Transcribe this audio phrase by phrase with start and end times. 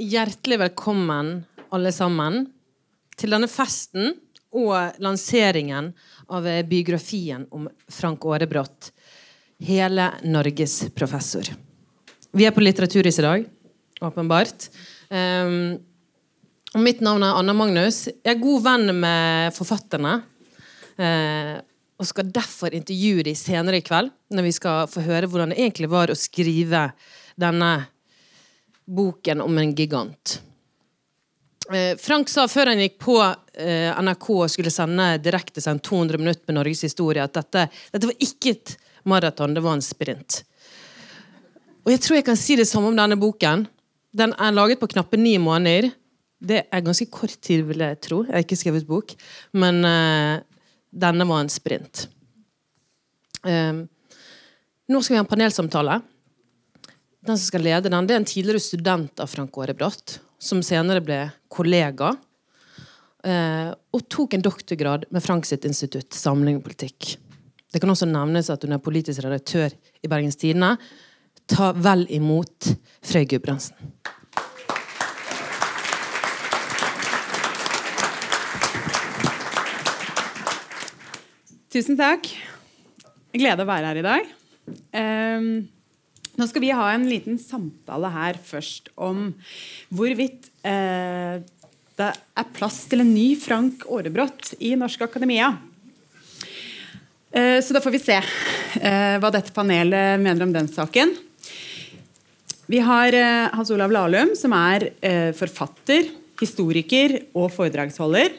[0.00, 2.46] hjertelig velkommen, alle sammen,
[3.20, 4.14] til denne festen
[4.56, 5.90] og lanseringen
[6.32, 8.90] av biografien om Frank Aarebrot,
[9.66, 11.52] hele Norges professor.
[12.32, 13.46] Vi er på Litteraturhuset i dag,
[14.00, 14.70] åpenbart.
[15.12, 15.76] Um,
[16.80, 18.06] mitt navn er Anna Magnus.
[18.08, 20.20] Jeg er god venn med forfatterne.
[21.00, 21.58] Uh,
[22.00, 25.60] og skal derfor intervjue dem senere i kveld, når vi skal få høre hvordan det
[25.60, 26.86] egentlig var å skrive
[27.40, 27.74] denne
[28.86, 30.36] boken om en gigant.
[31.70, 36.48] Uh, Frank sa før han gikk på uh, NRK og skulle sende direkte 200 minutter
[36.48, 38.76] med Norges historie, at dette, dette var ikke et
[39.08, 40.42] maraton, det var en sprint.
[41.84, 43.64] Og jeg tror jeg kan si det samme om denne boken.
[44.16, 45.90] Den er laget på knappe ni måneder.
[46.40, 48.22] Det er ganske kort tid, vil jeg tro.
[48.24, 49.14] Jeg har ikke skrevet bok.
[49.52, 50.42] Men uh,
[50.90, 52.06] denne var en sprint.
[53.46, 53.86] Uh,
[54.90, 56.00] nå skal vi ha en panelsamtale.
[57.20, 60.62] Den som skal lede den, det er en tidligere student av Frank Åre Bratt, som
[60.64, 61.18] senere ble
[61.52, 62.14] kollega.
[63.20, 67.18] Uh, og tok en doktorgrad med Frank sitt institutt, Samling og politikk.
[67.70, 70.78] Det kan også nevnes at hun er politisk redaktør i Bergens Tidende.
[71.44, 72.70] Ta vel imot
[73.04, 73.76] Frøy Gudbrandsen.
[81.70, 82.32] Tusen takk.
[83.30, 84.32] Jeg gleder å være her i dag.
[84.96, 85.52] Um,
[86.40, 89.30] nå skal vi ha en liten samtale her først om
[89.92, 91.40] hvorvidt eh,
[92.00, 95.50] det er plass til en ny Frank Aarebrot i Norsk Akademia.
[97.30, 101.12] Eh, så da får vi se eh, hva dette panelet mener om den saken.
[102.70, 103.16] Vi har
[103.50, 104.84] Hans Olav Lahlum, som er
[105.34, 106.06] forfatter,
[106.38, 108.30] historiker og foredragsholder.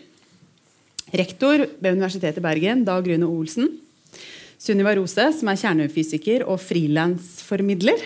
[1.20, 3.68] Rektor ved Universitetet i Bergen, Dag Rune Olsen.
[4.62, 8.04] Sunniva Rose, som er kjernefysiker og frilansformidler.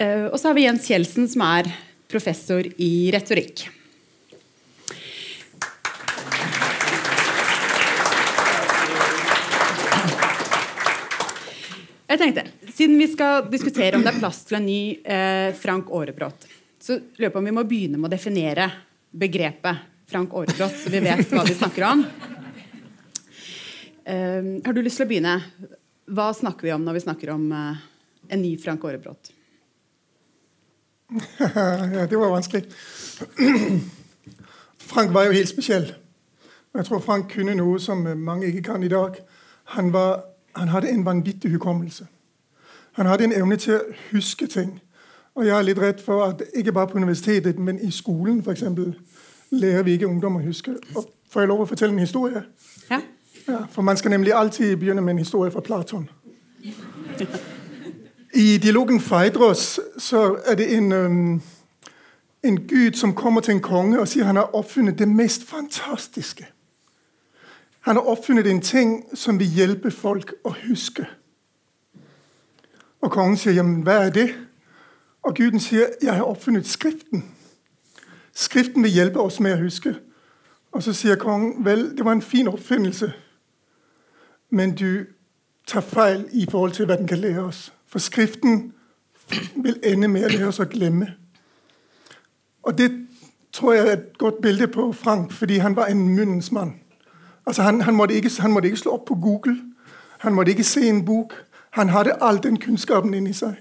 [0.00, 1.68] Og så har vi Jens Kjeldsen, som er
[2.08, 3.66] professor i retorikk.
[12.12, 15.88] Jeg tenkte, Siden vi skal diskutere om det er plass til en ny eh, Frank
[15.92, 16.44] Aarebrot,
[16.80, 18.68] så lurer jeg på om vi må begynne med å definere
[19.12, 22.04] begrepet Frank Aarebrot, så vi vet hva vi snakker om.
[24.04, 25.36] Eh, har du lyst til å begynne?
[26.12, 27.84] Hva snakker vi om når vi snakker om eh,
[28.28, 29.32] en ny Frank Aarebrot?
[31.38, 32.64] ja, det var vanskelig.
[34.92, 35.90] Frank var jo helt spesiell.
[36.72, 39.18] Jeg tror Frank kunne noe som mange ikke kan i dag.
[39.76, 42.06] Han var han hadde en vanvittig hukommelse.
[42.92, 43.80] Han hadde en evne til å
[44.10, 44.80] huske ting.
[45.34, 48.62] Og jeg er litt redd for at ikke bare på universitetet, men i skolen f.eks.
[49.50, 50.74] lærer vi ikke ungdom å huske.
[50.94, 52.42] Og får jeg lov å fortelle en historie?
[52.90, 53.00] Ja.
[53.48, 53.58] Ja.
[53.70, 56.10] For man skal nemlig alltid begynne med en historie fra Platon.
[58.34, 61.42] I dialogen Feidros så er det en, um,
[62.42, 66.46] en gud som kommer til en konge og sier han har oppfunnet det mest fantastiske.
[67.80, 71.06] Han har oppfunnet en ting som vil hjelpe folk å huske.
[73.00, 74.34] Og kongen sier, 'Jamen, hva er det?'
[75.22, 77.22] Og guden sier, 'Jeg har oppfunnet Skriften'.
[78.34, 79.94] Skriften vil hjelpe oss med å huske.
[80.72, 83.12] Og så sier kongen, 'Vel, det var en fin oppfinnelse,
[84.52, 85.06] men du
[85.66, 88.72] tar feil i forhold til hva den kan lære oss.' For Skriften
[89.56, 91.14] vil ende med å lære oss å glemme.
[92.62, 92.90] Og det
[93.52, 96.74] tror jeg er et godt bilde på Frank, fordi han var en munnens mann.
[97.46, 99.56] Altså han, han, måtte ikke, han, måtte ikke, slå opp på Google.
[100.18, 101.34] Han måtte ikke se en bok.
[101.70, 103.54] Han hadde all den kunnskapen inni seg.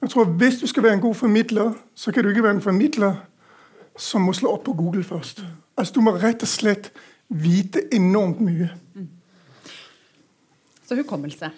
[0.00, 2.62] Jeg tror Hvis du skal være en god formidler, så kan du ikke være en
[2.62, 3.14] formidler
[3.96, 5.44] som må slå opp på Google først.
[5.76, 6.92] Altså Du må rett og slett
[7.28, 8.70] vite enormt mye.
[10.88, 11.50] Så hukommelse.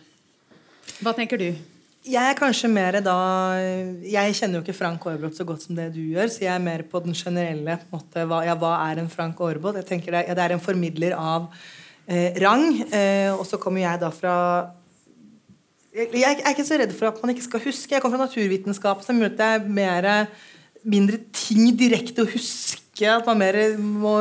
[1.01, 1.53] Hva tenker du?
[2.01, 3.15] Jeg er kanskje mer da
[4.03, 6.65] Jeg kjenner jo ikke Frank Aarebrot så godt som det du gjør, så jeg er
[6.65, 9.77] mer på den generelle måte, hva, ja, hva er en Frank Aarebrot?
[9.79, 11.51] Jeg tenker det, ja, det er en formidler av
[12.09, 12.65] eh, rang.
[12.89, 14.37] Eh, og så kommer jeg da fra
[15.95, 17.95] jeg, jeg, er ikke så redd for at man ikke skal huske.
[17.95, 20.11] Jeg kommer fra naturvitenskap, så at det er mer,
[20.83, 23.07] mindre ting direkte å huske.
[23.11, 24.17] At man, mer må,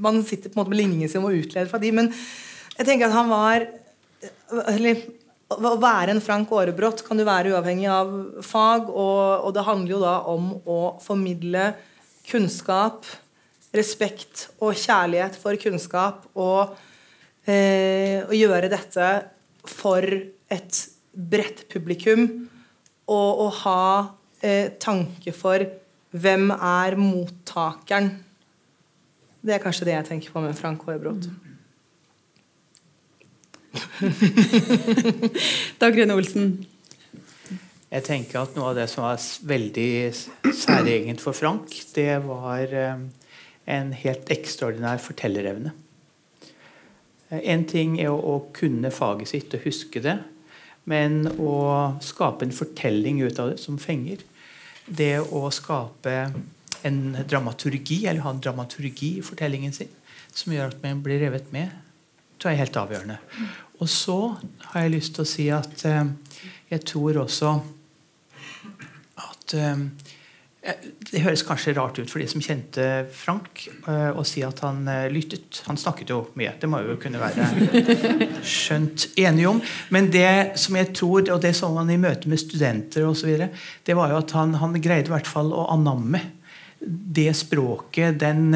[0.00, 1.92] man sitter på en måte med ligningen sin og må utlede fra de.
[1.94, 2.10] Men
[2.78, 3.68] jeg tenker at han var
[4.70, 5.02] eller
[5.50, 8.12] å være en Frank Aarebrot kan du være uavhengig av
[8.46, 11.72] fag, og, og, det handler jo da om å formidle
[12.30, 13.08] kunnskap,
[13.74, 16.76] respekt og kjærlighet for kunnskap, og
[17.50, 19.10] eh, å gjøre dette
[19.66, 20.06] for
[20.50, 20.80] et
[21.10, 22.26] bredt publikum,
[23.10, 23.84] og å ha
[24.46, 25.66] eh, tanke for
[26.10, 28.12] hvem er mottakeren.
[29.40, 31.30] Det er kanskje det jeg tenker på med Frank Aarebrot.
[35.80, 36.66] Dag Rune Olsen.
[37.90, 40.12] Jeg tenker at Noe av det som var veldig
[40.62, 42.98] særegent for Frank, det var eh,
[43.70, 45.72] en helt ekstraordinær fortellerevne.
[47.30, 50.16] En ting er å, kunne faget sitt og huske det,
[50.90, 54.18] men å skape en fortelling ut av det som fenger.
[54.86, 56.32] Det å skape
[56.86, 59.92] en dramaturgi, eller ha en dramaturgi i fortellingen sin,
[60.34, 61.70] som gjør at man blir revet med,
[62.40, 63.18] tror jeg er helt avgjørende.
[63.80, 64.18] Og så
[64.72, 66.14] har jeg lyst til å si at eh,
[66.72, 67.52] jeg tror også
[69.20, 69.84] at eh,
[70.60, 72.84] det høres kanskje rart ut for de som kjente
[73.16, 75.62] Frank, eh, å si at han uh, lyttet.
[75.66, 76.52] Han snakket jo mye.
[76.60, 77.46] Det må jo kunne være
[78.44, 79.62] skjønt enige om.
[79.88, 83.32] Men det som jeg tror, og det så han i møte med studenter osv.,
[83.88, 86.20] det var jo at han, han greide i hvert fall å anamme
[86.80, 88.52] det språket, den,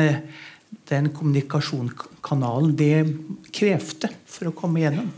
[0.88, 5.10] den kommunikasjonskanalen, det krevde for å komme gjennom.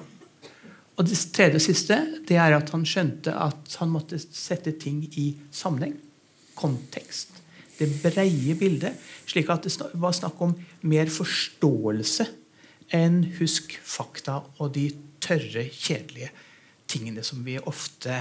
[0.96, 1.98] Og det tredje og siste
[2.28, 5.96] det er at han skjønte at han måtte sette ting i sammenheng.
[6.56, 7.34] Kontekst.
[7.76, 8.96] Det breie bildet.
[9.28, 10.54] Slik at det var snakk om
[10.88, 12.30] mer forståelse
[12.96, 14.88] enn husk fakta og de
[15.20, 16.30] tørre, kjedelige
[16.86, 18.14] tingene som vi ofte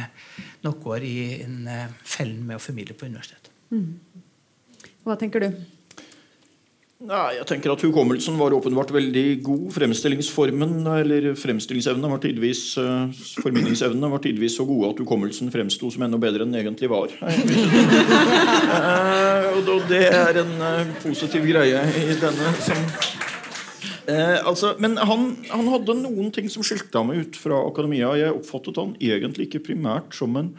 [0.66, 3.52] nok går i en eh, fellen med å formidle på universitetet.
[3.70, 4.24] Mm.
[5.06, 5.52] Hva tenker du?
[7.06, 9.66] Nei, jeg tenker at Hukommelsen var åpenbart veldig god.
[9.76, 13.12] Fremstillingsformen, eller fremstillingsevnene var tidvis uh,
[13.44, 17.14] formidlingsevnene var tidvis så gode at hukommelsen fremsto som enda bedre enn den egentlig var.
[17.22, 17.30] uh,
[19.60, 22.80] og det er en uh, positiv greie i denne som
[24.06, 28.16] altså, Men han, han, hadde noen ting som skilte ham ut fra akademia.
[28.18, 30.54] Jeg oppfattet han egentlig ikke primært som en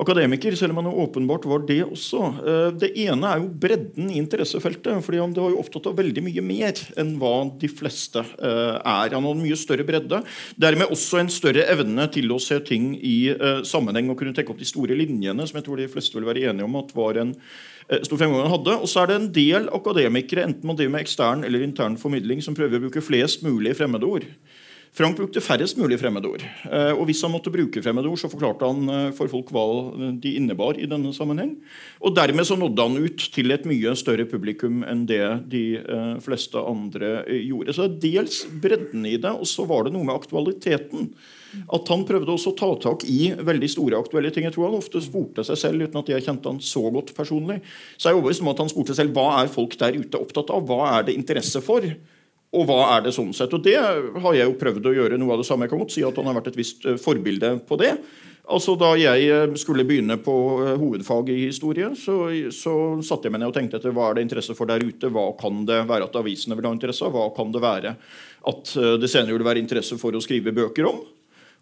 [0.00, 2.20] akademiker, selv om han åpenbart var det også.
[2.40, 5.02] Eh, det ene er jo bredden i interessefeltet.
[5.04, 9.12] fordi Han var jo opptatt av veldig mye mer enn hva de fleste eh, er.
[9.12, 10.22] Han hadde mye større bredde.
[10.56, 14.54] Dermed også en større evne til å se ting i eh, sammenheng og kunne tenke
[14.54, 17.20] opp de store linjene, som jeg tror de fleste vil være enige om at var
[17.20, 17.36] en
[18.06, 18.78] stor fremgang han hadde.
[18.80, 22.40] Og så er det en del akademikere, enten man driver med ekstern eller intern formidling,
[22.40, 24.24] som prøver å bruke flest mulig fremmedord.
[24.92, 26.42] Frank brukte færrest mulig fremmedord.
[26.68, 29.64] Eh, og hvis han måtte bruke fremmedord, så forklarte han eh, for folk hva
[30.20, 31.54] de innebar i denne sammenheng.
[32.04, 35.24] Og dermed så nådde han ut til et mye større publikum enn det
[35.54, 37.72] de eh, fleste andre gjorde.
[37.72, 41.08] Så det er dels bredden i det, og så var det noe med aktualiteten.
[41.72, 44.44] At han prøvde også å ta tak i veldig store aktuelle ting.
[44.44, 47.62] Jeg tror han ofte spurte seg selv, uten at jeg kjente han så godt personlig.
[47.96, 50.52] Så er jeg overbevist om at han spurte selv hva er folk der ute opptatt
[50.52, 50.68] av?
[50.68, 51.88] Hva er det interesse for?
[52.52, 53.52] Og hva er det sånn sett?
[53.56, 55.64] Og Det har jeg jo prøvd å gjøre noe av det samme.
[55.64, 57.94] Jeg kan godt si at han har vært et visst eh, forbilde på det.
[58.52, 62.18] Altså Da jeg eh, skulle begynne på eh, hovedfag i historie, så,
[62.52, 65.08] så satte jeg meg ned og tenkte etter hva er det interesse for der ute.
[65.08, 67.16] Hva kan det være at avisene vil ha interesse av?
[67.16, 67.96] Hva kan det være
[68.52, 71.00] at det senere vil være interesse for å skrive bøker om?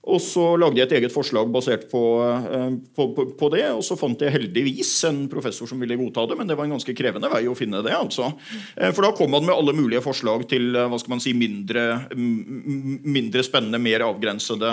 [0.09, 3.67] Og så lagde jeg et eget forslag basert på, eh, på, på, på, det.
[3.77, 6.73] Og så fant jeg heldigvis en professor som ville godta det, men det var en
[6.79, 7.93] ganske krevende vei å finne det.
[7.93, 8.31] altså.
[8.77, 11.35] Eh, for da kom han med alle mulige forslag til eh, hva skal man si,
[11.37, 11.85] mindre,
[12.17, 14.73] mindre spennende, mer avgrensede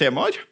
[0.00, 0.42] temaer.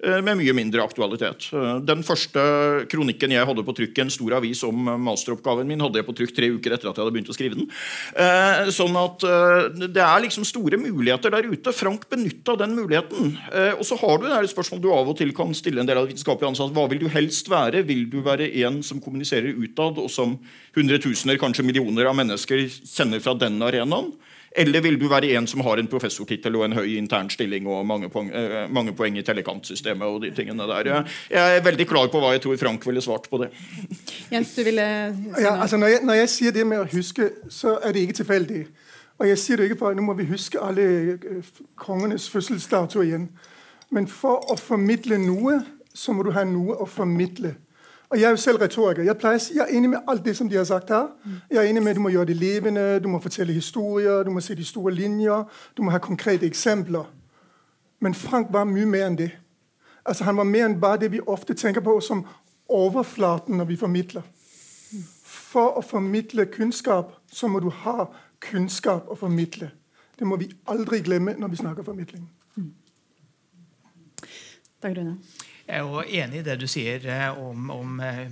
[0.00, 1.50] Eh, med mye mindre aktualitet.
[1.52, 2.40] Eh, den første
[2.88, 6.14] kronikken jeg hadde på trykk i en stor avis om masteroppgaven min, hadde jeg på
[6.16, 7.68] trykk tre uker etter at jeg hadde begynt å skrive den.
[8.16, 9.26] Eh, sånn at
[9.80, 11.74] det er liksom store muligheter der ute.
[11.76, 13.34] Frank benytta den muligheten.
[13.76, 16.08] Og så har du det spørsmål du av og til kan stille en del av
[16.08, 16.74] vitenskapelige ansatte.
[16.76, 17.84] Hva vil du helst være?
[17.86, 20.38] Vil du være en som kommuniserer utad, og som
[20.76, 24.12] hundretusener, kanskje millioner av mennesker kjenner fra den arenaen?
[24.56, 27.84] Eller vil du være en som har en professortittel og en høy intern stilling og
[27.86, 31.04] mange poeng, eh, mange poeng i telekantsystemet og de tingene der?
[31.30, 33.50] Jeg er veldig klar på hva jeg tror Frank ville svart på det.
[34.32, 37.78] Jens, du ville ja, altså når, jeg, når jeg sier det med å huske, så
[37.78, 38.66] er det ikke tilfeldig.
[39.20, 43.04] Og jeg sier det ikke for at nå må vi huske alle øh, kongenes fødselsdato
[43.04, 43.28] igjen.
[43.90, 45.60] Men for å formidle noe,
[45.94, 47.54] så må du ha noe å formidle.
[48.10, 49.02] Og Jeg er jo selv retoriker.
[49.02, 51.06] Jeg pleier jeg er enig med alt det som de har sagt her.
[51.50, 54.30] Jeg er enig med at Du må gjøre det levende, du må fortelle historier, du
[54.30, 55.44] må se de store linjer,
[55.76, 57.04] du må ha konkrete eksempler.
[58.00, 59.30] Men Frank var mye mer enn det.
[60.04, 62.26] Altså Han var mer enn bare det vi ofte tenker på som
[62.68, 64.22] overflaten når vi formidler.
[65.24, 68.06] For å formidle kunnskap så må du ha
[68.40, 69.70] kunnskap å formidle.
[70.18, 72.28] Det må vi aldri glemme når vi snakker formidling.
[74.80, 75.16] Takk, Rune.
[75.70, 78.26] Er jo enig i det du sier eh, om, om uh,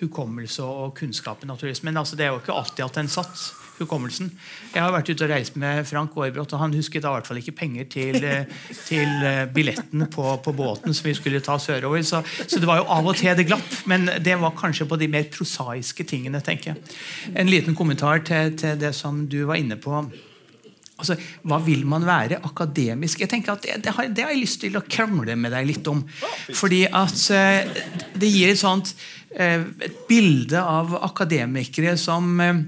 [0.00, 1.46] hukommelse og kunnskapen.
[1.48, 1.84] naturligvis.
[1.86, 3.42] Men altså, det er jo ikke alltid at den satt,
[3.80, 4.28] hukommelsen.
[4.74, 7.28] Jeg har vært ute og reist med Frank Aarbrot, og han husket da i hvert
[7.30, 9.22] fall ikke penger til, eh, til
[9.54, 12.02] billetten på, på, båten som vi skulle ta sørover.
[12.04, 14.98] Så, så, det var jo av og til det glapp, men det var kanskje på
[15.00, 16.42] de mer prosaiske tingene.
[16.44, 16.98] tenker jeg.
[17.32, 20.02] En liten kommentar til, til det som du var inne på
[21.00, 23.22] Altså, Hva vil man være akademisk?
[23.24, 25.68] Jeg tenker at Det, det, har, det har, jeg lyst til å krangle med deg
[25.68, 26.04] litt om.
[26.56, 27.80] Fordi at uh,
[28.20, 28.94] det gir et sånt
[29.36, 32.62] uh, et bilde av akademikere som uh,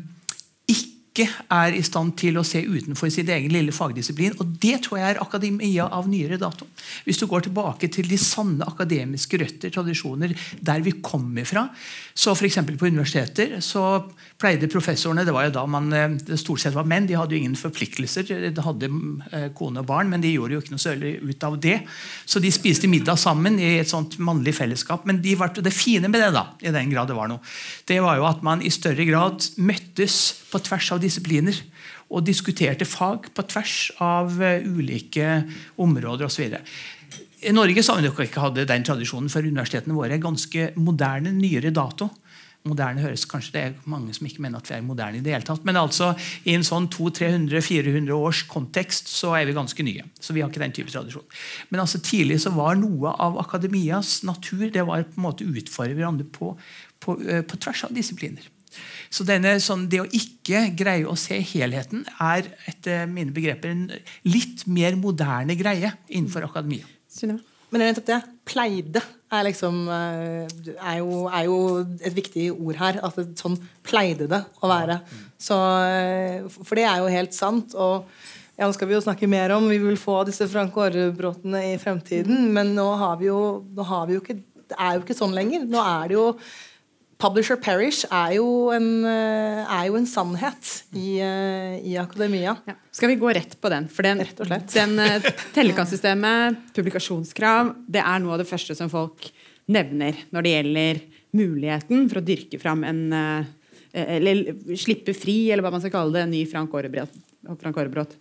[1.13, 4.33] ikke er i stand til å se utenfor sin egen lille fagdisiplin.
[4.41, 6.65] Og det tror jeg er akademia av nyere dato.
[7.05, 10.33] Hvis du går tilbake til de sanne akademiske røtter, tradisjoner,
[10.65, 11.67] der vi kommer fra,
[12.17, 12.63] så f.eks.
[12.65, 13.85] på universiteter så
[14.41, 17.07] pleide professorene Det var jo da man eh, det stort sett var menn.
[17.09, 18.33] De hadde jo ingen forpliktelser.
[18.49, 21.59] De hadde eh, kone og barn, men de gjorde jo ikke noe særlig ut av
[21.61, 21.77] det.
[22.25, 25.05] Så de spiste middag sammen i et sånt mannlig fellesskap.
[25.09, 27.45] Men de var, det fine med det, da, i den grad det var noe,
[27.89, 31.59] det var jo at man i større grad møttes på tvers av disipliner
[32.13, 35.43] og diskuterte fag på tvers av uh, ulike
[35.81, 36.59] områder osv.
[37.53, 42.11] Norge vi nok ikke hadde den tradisjonen, for universitetene våre er ganske moderne, nyere dato.
[42.63, 45.19] Moderne høres kanskje Det er mange som ikke mener at vi er moderne.
[45.19, 49.53] i det hele tatt, Men altså, i en sånn 200-400 års kontekst så er vi
[49.53, 50.05] ganske nye.
[50.21, 51.25] Så vi har ikke den type tradisjon.
[51.71, 55.51] Men altså, tidlig så var noe av akademias natur det var på en måte å
[55.51, 56.57] utfordre hverandre på,
[57.01, 58.47] på, uh, på tvers av disipliner.
[59.13, 63.87] Så denne, sånn, Det å ikke greie å se helheten er etter mine begreper en
[64.25, 66.89] litt mer moderne greie innenfor akademia.
[67.73, 68.21] Men det er nettopp det.
[68.49, 69.01] Pleide
[69.33, 71.59] er, liksom, eh, er, jo, er jo
[72.05, 73.01] et viktig ord her.
[73.05, 74.99] At det, sånn pleide det å være.
[75.41, 75.57] Så,
[75.89, 77.75] eh, for det er jo helt sant.
[77.75, 78.09] og
[78.59, 81.79] ja, nå skal vi jo snakke mer om Vi vil få disse Frank Aarebråtene i
[81.81, 82.51] fremtiden.
[82.53, 84.41] Men nå har vi jo, nå har vi jo ikke
[84.73, 85.65] Det er jo ikke sånn lenger.
[85.69, 86.27] Nå er det jo
[87.23, 92.57] Publisher Parish er jo en, eh, er jo en sannhet i, eh, i akademia.
[92.67, 92.75] Ja.
[92.91, 93.87] Skal vi gå rett på den?
[93.89, 95.23] For den, den
[95.55, 99.31] tellekantsystemet, publikasjonskrav, det er noe av det første som folk
[99.71, 101.03] nevner når det gjelder
[101.39, 103.03] muligheten for å dyrke fram en
[103.93, 108.17] Eller slippe fri, eller hva man skal kalle det, en ny Frank Aarebrot.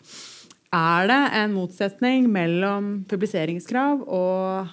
[0.74, 4.67] Er det en motsetning mellom publiseringskrav og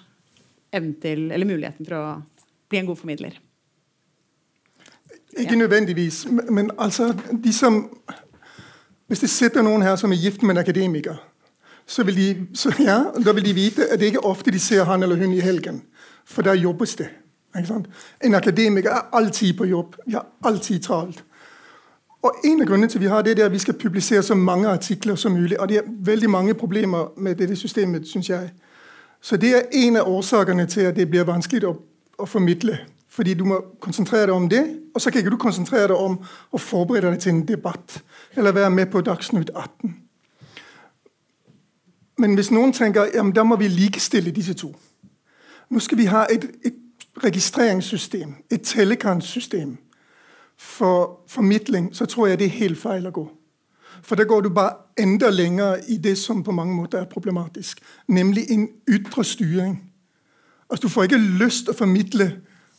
[0.74, 2.22] evnen til, eller muligheten for å
[2.68, 3.38] bli en god formidler?
[5.38, 6.26] Ikke nødvendigvis.
[6.50, 7.14] Men altså,
[7.44, 7.88] de som
[9.06, 11.14] Hvis det sitter noen her som er gift med en akademiker,
[11.86, 14.58] så vil de, så, ja, da vil de vite at det ikke er ofte de
[14.58, 15.82] ser han eller hun i helgen.
[16.26, 17.08] For der jobbes det.
[18.24, 19.96] En akademiker er alltid på jobb.
[20.06, 21.24] Vi har alltid travelt.
[22.22, 24.68] Og En av grunnene til vi har det, er at vi skal publisere så mange
[24.68, 25.60] artikler som mulig.
[25.60, 28.50] Og det er veldig mange problemer med dette systemet, syns jeg.
[29.20, 31.76] Så det er en av årsakene til at det blir vanskelig å,
[32.18, 32.78] å formidle
[33.18, 34.60] fordi du må konsentrere deg om det,
[34.94, 36.20] og så kan ikke du konsentrere deg om
[36.54, 37.96] å forberede deg til en debatt
[38.36, 39.96] eller være med på Dagsnytt 18.
[42.22, 44.70] Men hvis noen tenker ja, da må vi likestille disse to
[45.68, 46.78] Nå skal vi ha et, et
[47.24, 49.74] registreringssystem, et tellekantsystem
[50.56, 53.24] for formidling, så tror jeg det er helt feil å gå.
[54.02, 57.82] For da går du bare enda lenger i det som på mange måter er problematisk,
[58.08, 59.76] nemlig en ytre styring.
[60.70, 62.30] Altså, Du får ikke lyst til å formidle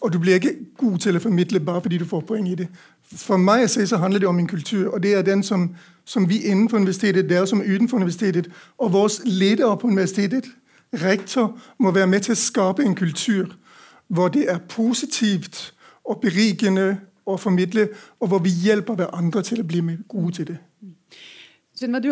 [0.02, 2.68] og du blir ikke god til å formidle bare fordi du får poeng i det.
[3.04, 5.70] For meg å se så handler det om en kultur, og det er den som,
[6.06, 10.48] som vi innenfor universitetet, dere som er utenfor universitetet, og våre ledere på universitetet,
[10.94, 13.52] rektor, må være med til å skape en kultur
[14.08, 15.74] hvor det er positivt
[16.06, 16.96] og berikende
[17.30, 17.90] å formidle,
[18.20, 20.58] og hvor vi hjelper hverandre til å bli gode til det.
[21.78, 22.10] Sunniva, du,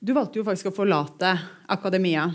[0.00, 1.34] du, valgte jo faktisk å forlate
[1.68, 2.30] akademia.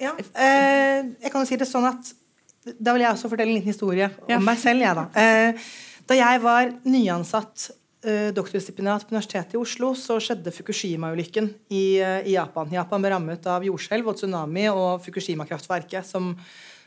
[0.00, 2.14] Ja, eh, jeg kan jo si det sånn at
[2.60, 4.40] da vil jeg også fortelle en liten historie om ja.
[4.44, 4.84] meg selv.
[4.84, 5.06] Jeg, da.
[5.16, 5.68] Eh,
[6.10, 7.70] da jeg var nyansatt
[8.04, 12.72] eh, doktorstipendiat på Universitetet i Oslo, så skjedde Fukushima-ulykken i, eh, i, Japan.
[12.74, 16.34] Japan ble rammet av jordskjelv og tsunami og Fukushima-kraftverket, som,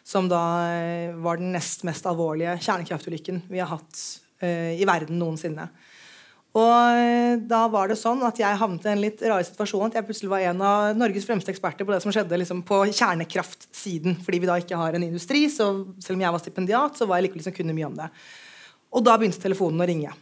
[0.05, 0.43] som, da
[1.25, 4.03] var den nest mest alvorlige kjernekraftulykken vi har hatt
[4.43, 5.69] i verden noensinne.
[6.53, 9.87] Og eh, da var det sånn at jeg havnet i en litt rar situasjon.
[9.87, 12.83] At jeg plutselig var en av Norges fremste eksperter på det som skjedde liksom, på
[12.91, 14.19] kjernekraftsiden.
[14.21, 17.19] Fordi vi da ikke har en industri, så selv om jeg var stipendiat, så var
[17.19, 18.11] jeg likevel liksom kunne mye om det.
[18.93, 20.13] Og da begynte telefonen å ringe.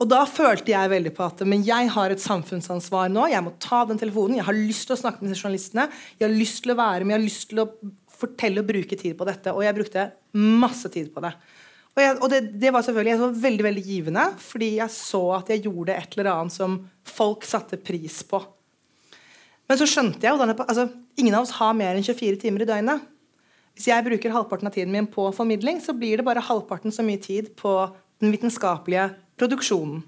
[0.00, 3.26] Og da følte jeg veldig på at men jeg har et samfunnsansvar nå.
[3.30, 4.38] Jeg må ta den telefonen.
[4.40, 5.84] Jeg har lyst til å snakke med disse journalistene.
[6.16, 7.68] Jeg har lyst til å være med, jeg har lyst til å
[8.22, 9.52] fortelle og bruke tid på dette.
[9.52, 11.36] Og jeg brukte masse tid på det.
[11.92, 15.50] Og, jeg, og det, det, var selvfølgelig var veldig veldig givende, fordi jeg så at
[15.52, 18.40] jeg gjorde et eller annet som folk satte pris på.
[19.68, 20.88] Men så skjønte jeg jo altså,
[21.20, 23.02] Ingen av oss har mer enn 24 timer i døgnet.
[23.76, 27.04] Hvis jeg bruker halvparten av tiden min på formidling, så blir det bare halvparten så
[27.04, 27.74] mye tid på
[28.22, 30.00] den vitenskapelige produksjonen.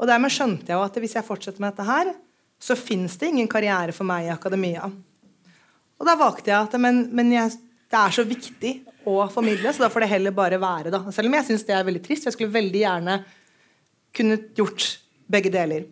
[0.00, 2.12] Og dermed skjønte jeg jo at hvis jeg fortsetter med dette her,
[2.60, 4.90] så fins det ingen karriere for meg i akademia.
[6.00, 7.56] Og da valgte jeg at men, men jeg,
[7.88, 8.74] det er så viktig
[9.08, 10.92] å formidle, så da får det heller bare være.
[10.92, 11.04] Da.
[11.14, 12.26] Selv om jeg syns det er veldig trist.
[12.28, 13.20] Jeg skulle veldig gjerne
[14.16, 14.88] kunne gjort
[15.30, 15.86] begge deler.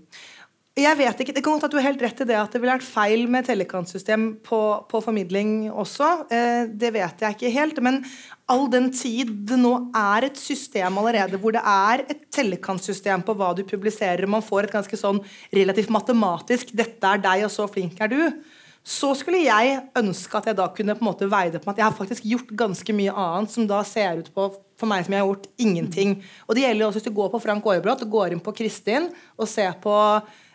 [0.78, 2.60] Jeg vet ikke, Det kan godt at du har helt rett i det at det
[2.60, 6.10] ville vært feil med telekantsystem på, på formidling også.
[6.30, 7.80] Eh, det vet jeg ikke helt.
[7.82, 7.98] Men
[8.46, 13.34] all den tid det nå er et system allerede hvor det er et telekantsystem på
[13.38, 15.18] hva du publiserer, man får et ganske sånn
[15.50, 18.38] relativt matematisk 'dette er deg, og så flink er du',
[18.86, 21.80] så skulle jeg ønske at jeg da kunne på en måte veie det på at
[21.80, 25.14] jeg har faktisk gjort ganske mye annet som da ser ut på for meg som
[25.14, 26.12] jeg har gjort ingenting.
[26.46, 29.10] Og det gjelder også hvis du går på Frank Aarebrot og går inn på Kristin
[29.36, 29.94] og ser på,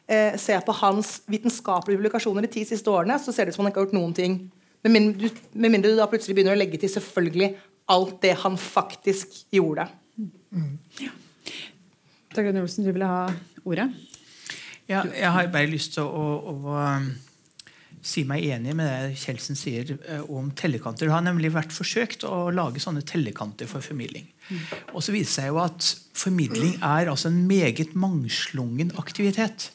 [0.07, 3.65] eh, ser på hans vitenskapelige publikasjoner de ti siste årene, så ser det ut som
[3.65, 4.39] han ikke har gjort noen ting.
[4.83, 7.53] Med mindre, du, med mindre du da plutselig begynner å legge til selvfølgelig
[7.91, 9.89] alt det han faktisk gjorde.
[10.17, 10.79] Mm.
[11.03, 11.11] Ja.
[12.33, 13.27] Dagrun Olsen, du ville ha
[13.63, 13.91] ordet?
[14.87, 17.11] Ja, jeg har bare lyst til å, å, å um,
[18.03, 21.07] si meg enig med det Kjeldsen sier uh, om tellekanter.
[21.07, 24.27] Det har nemlig vært forsøkt å lage sånne tellekanter for formidling.
[24.49, 24.63] Mm.
[24.93, 29.71] Og så viser det seg jo at formidling er altså en meget mangslungen aktivitet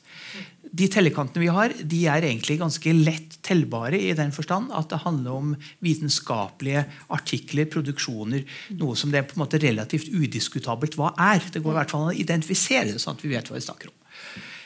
[0.73, 5.01] de tellekantene vi har, de er egentlig ganske lett tellbare i den forstand at det
[5.05, 5.55] handler om
[5.85, 8.45] vitenskapelige artikler, produksjoner.
[8.81, 11.45] Noe som det er på en måte relativt udiskutabelt hva er.
[11.53, 13.65] Det går i hvert fall an å identifisere det, sånn at vi vet hva vi
[13.65, 13.97] snakker om.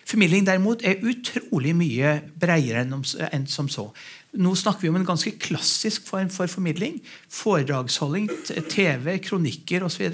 [0.09, 2.82] Formidling derimot er utrolig mye bredere
[3.32, 3.88] enn som så.
[4.33, 6.95] Nå snakker vi om en ganske klassisk form for formidling.
[7.29, 8.31] Foredragsholding,
[8.73, 10.07] TV, kronikker osv.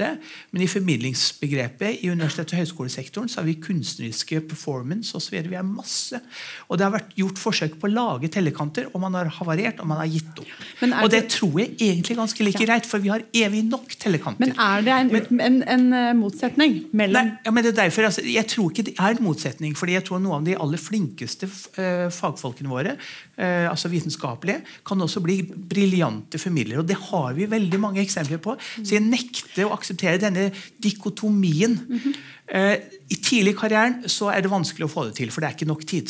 [0.50, 5.36] Men i formidlingsbegrepet i universitets- og høyskolesektoren så har vi kunstneriske performance osv.
[5.46, 6.18] Vi er masse.
[6.66, 9.86] Og det har vært gjort forsøk på å lage tellekanter, og man har havarert og
[9.92, 10.50] man har gitt opp.
[10.88, 14.42] Og det, det tror jeg egentlig ganske like greit, for vi har evig nok tellekanter.
[14.42, 17.78] Men er det en, men, en, en, eh, motsetning mellom nei, ja, men det er
[17.84, 20.58] derfor, altså, Jeg tror ikke det er en motsetning, fordi jeg tror noen av de
[20.58, 22.98] aller flinkeste uh, fagfolkene våre,
[23.38, 26.80] uh, altså vitenskapelige, kan også bli briljante formidlere.
[26.82, 28.56] Og det har vi veldig mange eksempler på.
[28.82, 30.50] Så jeg nekter å akseptere denne
[30.82, 31.78] dikotomien.
[31.88, 32.14] -hmm.
[33.10, 35.68] I tidlig karrieren så er det vanskelig å få det til, for det er ikke
[35.68, 36.08] nok tid.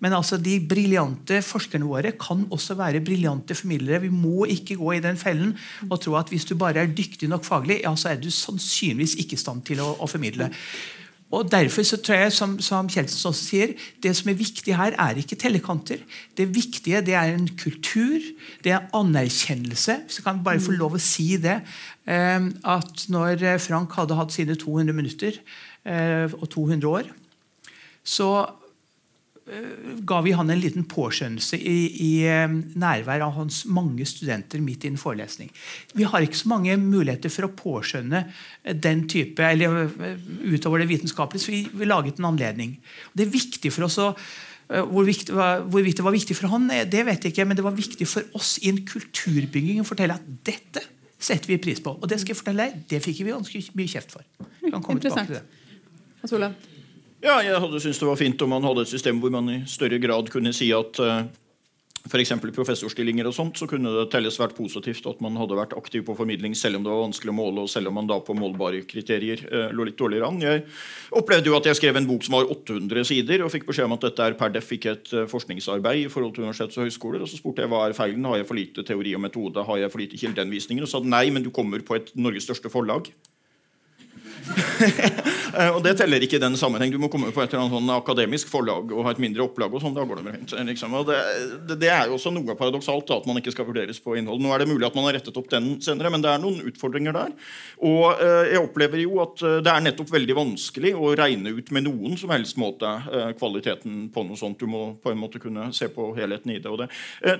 [0.00, 4.00] Men altså de briljante forskerne våre kan også være briljante formidlere.
[4.00, 5.56] Vi må ikke gå i den fellen
[5.90, 9.14] og tro at hvis du bare er dyktig nok faglig, ja, så er du sannsynligvis
[9.14, 10.50] ikke i stand til å, å formidle.
[11.36, 14.96] Og Derfor så tror jeg, som, som Kjeldsen også sier, det som er viktig her,
[14.96, 16.00] er ikke tellekanter.
[16.36, 18.24] Det viktige det er en kultur,
[18.64, 19.98] det er anerkjennelse.
[20.06, 21.58] Hvis jeg kan bare få lov å si det.
[22.08, 25.36] Eh, at når Frank hadde hatt sine 200 minutter
[25.84, 27.12] eh, og 200 år,
[28.06, 28.30] så
[29.46, 34.84] ga vi han en liten påskjønnelse i, i, eh, nærvær av hans mange studenter midt
[34.84, 35.52] i en forelesning.
[35.94, 38.24] Vi har ikke så mange muligheter for å påskjønne
[38.82, 42.74] den type, eller eh, utover det vitenskapelige, så vi, vi laget en anledning.
[43.14, 44.12] Det er viktig for oss å
[44.66, 48.02] Hvorvidt hvor det var viktig for han, det vet jeg ikke, men det var viktig
[48.10, 50.82] for oss i en kulturbygging å fortelle at dette
[51.22, 51.94] setter vi pris på.
[51.94, 54.26] Og det skal jeg fortelle deg, det fikk vi ganske mye kjeft for.
[54.64, 55.30] kan komme Interessant.
[55.30, 56.16] tilbake til det.
[56.24, 56.58] Hans Olav?
[57.24, 59.58] Ja, jeg hadde syntes det var fint om man hadde et system hvor man i
[59.70, 61.28] større grad kunne si at uh, eh,
[62.06, 62.32] f.eks.
[62.54, 66.14] professorstillinger og sånt, så kunne det telles svært positivt at man hadde vært aktiv på
[66.18, 68.84] formidling, selv om det var vanskelig å måle, og selv om man da på målbare
[68.88, 70.40] kriterier eh, lå litt dårligere an.
[70.44, 70.64] Jeg
[71.18, 73.96] opplevde jo at jeg skrev en bok som var 800 sider, og fikk beskjed om
[73.96, 77.24] at dette er per def ikke et uh, forskningsarbeid i forhold til universitets- og høyskoler.
[77.24, 79.82] Og så spurte jeg hva er feilen, har jeg for lite teori og metode, har
[79.82, 80.86] jeg for lite kildeanvisninger?
[80.86, 83.10] Og sa nei, men du kommer på et Norges største forlag.
[85.56, 86.90] Eh, og det teller ikke i den sammenheng.
[86.92, 89.72] Du må komme på et eller annet sånn akademisk forlag og ha et mindre opplag.
[89.72, 90.50] og sånn, da går det fint.
[90.68, 90.96] Liksom.
[90.98, 91.20] Og det,
[91.70, 94.42] det, er jo også noe paradoksalt at man ikke skal vurderes på innhold.
[94.42, 96.60] Nå er det mulig at man har rettet opp den senere, men det er noen
[96.68, 97.32] utfordringer der.
[97.88, 101.72] Og eh, jeg opplever jo at uh, det er nettopp veldig vanskelig å regne ut
[101.72, 104.60] med noen som helst måte eh, kvaliteten på noe sånt.
[104.60, 106.68] Du må på en måte kunne se på helheten i det.
[106.68, 106.90] Og det.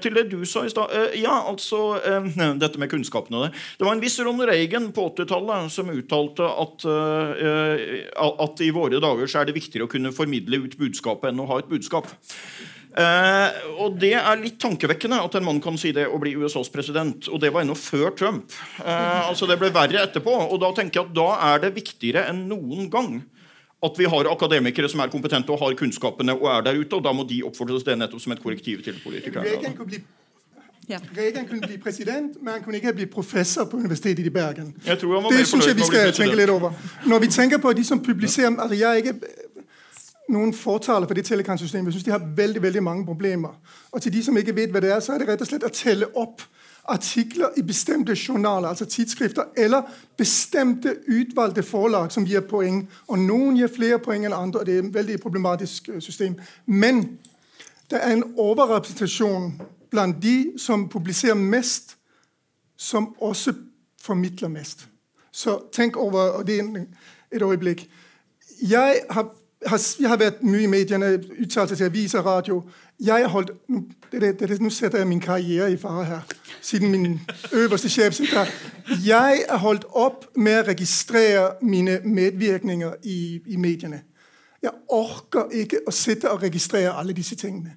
[0.00, 1.98] til det du sa i stad Ja, altså
[2.62, 3.52] dette med kunnskapen og det.
[3.76, 9.00] Det var en viss Ronald Reagan på 80-tallet som uttalte at Eh, at i våre
[9.02, 12.10] dager så er det viktigere å kunne formidle ut budskapet enn å ha et budskap.
[12.96, 16.70] Eh, og Det er litt tankevekkende at en mann kan si det og bli USAs
[16.72, 17.28] president.
[17.28, 18.52] Og det var ennå før Trump.
[18.80, 20.32] Eh, altså Det ble verre etterpå.
[20.50, 23.24] Og Da tenker jeg at da er det viktigere enn noen gang
[23.84, 26.96] at vi har akademikere som er kompetente og har kunnskapene og er der ute.
[26.96, 30.00] Og da må de oppfordres det nettopp som et korrektiv til politikerne.
[30.88, 30.98] Ja.
[31.16, 34.74] Reagan kunne bli president, men han kunne ikke bli professor på Universitetet i Bergen.
[34.86, 36.72] Jeg det syns jeg vi skal tenke litt over.
[37.06, 39.14] Når vi tenker på de som publiserer altså Jeg er ikke
[40.28, 41.86] noen fortaler for det Telekan-systemet.
[41.86, 43.48] Jeg synes de har veldig veldig mange problemer.
[43.92, 45.66] Og til de som ikke vet hva det er, så er det rett og slett
[45.66, 46.42] å telle opp
[46.88, 49.82] artikler i bestemte journaler, altså tidsskrifter, eller
[50.18, 52.84] bestemte utvalgte forlag som gir poeng.
[53.08, 56.36] Og noen gir flere poeng enn andre, og det er et veldig problematisk øh, system.
[56.66, 57.18] Men
[57.90, 59.52] det er en overrepresentasjon
[59.96, 61.96] blant de som publiserer mest,
[62.76, 63.54] som også
[64.02, 64.88] formidler mest.
[65.32, 66.60] Så tenk over det
[67.32, 67.88] et øyeblikk.
[68.62, 69.32] Jeg har
[69.66, 72.62] har, jeg har vært mye i mediene, uttalt til aviser, radio.
[73.00, 73.50] Jeg har holdt,
[74.60, 76.20] Nå setter jeg min karriere i fare her,
[76.62, 77.20] siden min
[77.52, 78.20] øverste sjef.
[79.04, 84.02] Jeg er holdt opp med å registrere mine medvirkninger i, i mediene.
[84.62, 87.76] Jeg orker ikke å sitte og registrere alle disse tingene.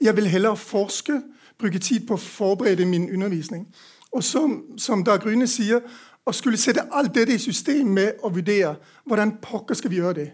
[0.00, 1.22] Jeg vil heller forske,
[1.58, 3.66] bruke tid på å forberede min undervisning.
[4.12, 5.80] Og som, som Dag Rune sier,
[6.26, 8.76] å skulle sette alt dette i system med å vurdere
[9.08, 10.28] hvordan pokker skal vi gjøre det.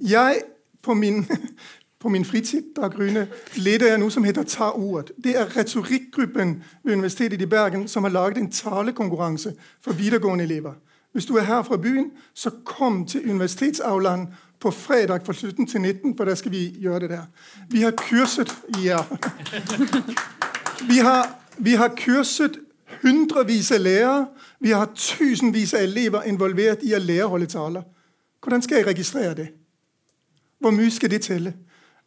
[0.00, 0.40] Jeg,
[0.82, 1.24] på min,
[2.02, 3.26] på min fritid Dag Rune,
[3.56, 5.14] leder jeg noe som heter Ta ordet.
[5.16, 9.54] Det er retorikkgruppen ved Universitetet i Bergen som har laget en talekonkurranse
[9.84, 10.74] for videregående elever.
[11.12, 14.28] Hvis du er her fra byen, så kom til universitetsaulaen
[14.60, 17.24] på fredag fra 17 til 19, for der skal vi gjøre det der.
[17.70, 18.52] Vi har kurset
[18.84, 18.98] Ja.
[20.88, 22.58] Vi har, vi har kurset
[23.02, 24.26] hundrevis av lærere.
[24.58, 27.82] Vi har tusenvis av elever involvert i å lære å holde taler.
[28.42, 29.48] Hvordan skal jeg registrere det?
[30.58, 31.52] Hvor mye skal det telle?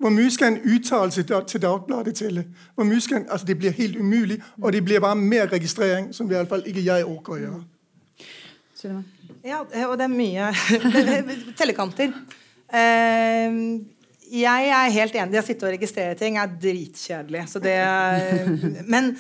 [0.01, 2.45] Hvor mye skal en uttalelse til Dagbladet telle?
[2.75, 6.13] Hvor mye skal en, altså Det blir helt umulig, og det blir bare mer registrering,
[6.13, 7.62] som i alle fall ikke jeg orker å gjøre.
[9.45, 10.49] Ja, og det er mye
[11.60, 12.13] Tellekanter.
[12.73, 13.79] Uh,
[14.31, 15.33] jeg er helt enig.
[15.33, 17.45] Det å sitte og registrere ting er dritkjedelig.
[17.51, 17.77] Så det,
[18.93, 19.11] men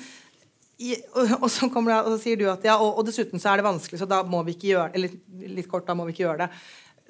[1.37, 3.61] og, så kommer det, og så sier du at ja, og, og, dessuten så er
[3.61, 6.25] det vanskelig, så da må vi ikke gjøre eller litt kort, da må vi ikke
[6.25, 6.49] gjøre det.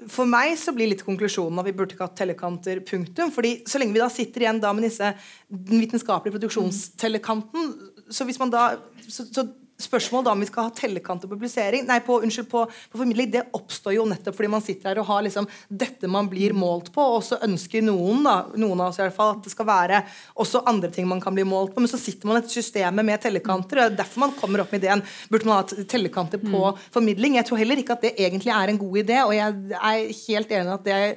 [0.09, 2.81] For meg så blir litt konklusjonen at vi burde ikke hatt tellekanter.
[2.87, 5.13] punktum, fordi Så lenge vi da sitter igjen da med disse
[5.47, 7.73] vitenskapelige produksjonstellekanten,
[8.09, 8.63] så hvis man da
[9.07, 9.45] så, så
[9.83, 13.31] spørsmål da om vi skal ha tellekant og publisering, nei, på, unnskyld, på, på, formidling,
[13.33, 16.91] det oppstår jo nettopp fordi man sitter her og har liksom dette man blir målt
[16.95, 19.69] på, og så ønsker noen, da, noen av oss i hvert fall, at det skal
[19.69, 20.01] være
[20.41, 21.83] også andre ting man kan bli målt på.
[21.83, 24.73] Men så sitter man et system med tellekanter, og det er derfor man kommer opp
[24.73, 26.81] med ideen burde man ha tellekanter på mm.
[26.93, 27.37] formidling.
[27.39, 30.53] Jeg tror heller ikke at det egentlig er en god idé, og jeg er helt
[30.57, 31.15] enig i at det er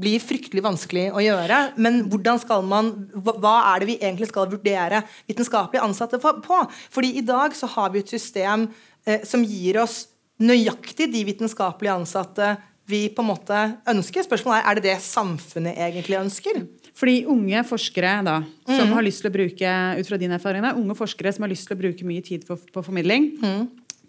[0.00, 1.58] blir fryktelig vanskelig å gjøre.
[1.80, 6.62] Men hvordan skal man, hva er det vi egentlig skal vurdere vitenskapelig ansatte på?
[6.94, 8.68] Fordi i dag så har vi et system
[9.04, 10.04] eh, som gir oss
[10.40, 12.54] nøyaktig de vitenskapelige ansatte
[12.90, 13.58] vi på en måte
[13.90, 14.24] ønsker.
[14.26, 16.62] Spørsmålet er er det det samfunnet egentlig ønsker?
[16.96, 18.96] Fordi unge forskere da, som mm.
[18.96, 21.68] har lyst til å bruke ut fra din erfaring da, unge forskere som har lyst
[21.68, 23.62] til å bruke mye tid på, på formidling, mm.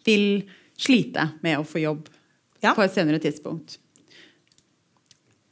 [0.07, 0.25] vil
[0.81, 2.09] slite med å få jobb
[2.63, 2.73] ja.
[2.73, 3.77] på et senere tidspunkt.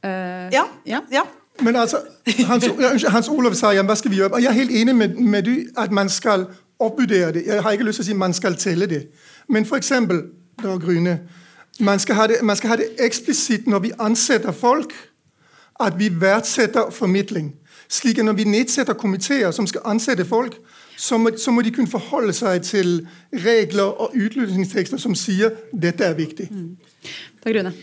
[0.05, 0.09] Uh,
[0.53, 0.63] ja.
[0.85, 0.99] ja.
[1.11, 1.21] ja.
[1.61, 1.97] Men altså,
[2.47, 4.41] Hans, Hans Olav sa ja, hva skal vi gjøre?
[4.41, 6.45] Jeg er helt enig med, med du at man skal
[6.79, 7.43] oppvurdere det.
[7.45, 9.07] Jeg har ikke lyst til å si man skal telle det.
[9.47, 9.91] Men f.eks.
[9.91, 10.23] eksempel,
[11.79, 14.93] man skal, ha det, man skal ha det eksplisitt når vi ansetter folk,
[15.79, 17.53] at vi verdsetter formidling.
[17.89, 20.55] Slik at når vi nedsetter komiteer som skal ansette folk,
[20.97, 26.03] så må, så må, de kunne forholde seg til regler og utlysningstekster som sier dette
[26.03, 26.49] er viktig.
[26.51, 26.75] Mm.
[27.43, 27.73] Takk, Rune.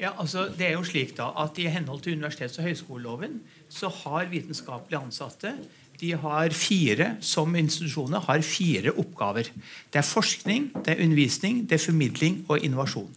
[0.00, 3.40] Ja, altså det er jo slik da, at I henhold til universitets- og høyskoleloven
[3.72, 5.54] så har vitenskapelige ansatte
[6.00, 9.48] de har fire, som institusjoner har fire oppgaver.
[9.92, 13.08] Det er forskning, det er undervisning, det er formidling og innovasjon.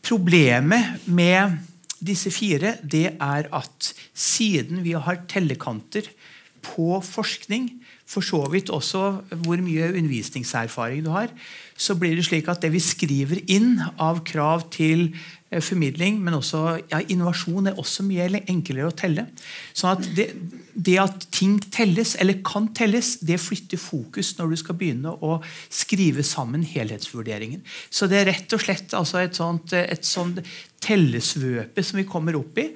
[0.00, 1.58] Problemet med
[2.00, 6.08] disse fire det er at siden vi har tellekanter
[6.64, 7.68] på forskning,
[8.10, 11.28] for så vidt også hvor mye undervisningserfaring du har,
[11.76, 15.12] så blir det slik at det vi skriver inn av krav til
[15.58, 16.60] formidling, men også
[16.92, 19.26] ja, innovasjon er også mye enklere å telle.
[19.74, 20.28] Sånn at det,
[20.74, 25.40] det, at ting telles, eller kan telles, det flytter fokus når du skal begynne å
[25.66, 27.64] skrive sammen helhetsvurderingen.
[27.90, 30.38] Så det er rett og slett altså et sånt, et sånt
[30.80, 32.70] tellesvøpe som vi kommer opp i.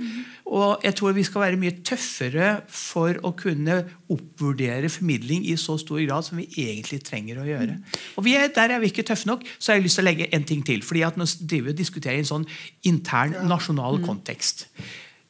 [0.54, 3.78] Og jeg tror vi skal være mye tøffere for å kunne
[4.12, 7.78] oppvurdere formidling i så stor grad som vi egentlig trenger å gjøre.
[8.20, 9.46] Og er, Der er vi ikke tøffe nok.
[9.58, 10.82] Så har jeg lyst til å legge en ting til.
[10.82, 12.46] fordi at Nå driver vi og diskuterer en sånn
[12.88, 14.68] intern, nasjonal kontekst.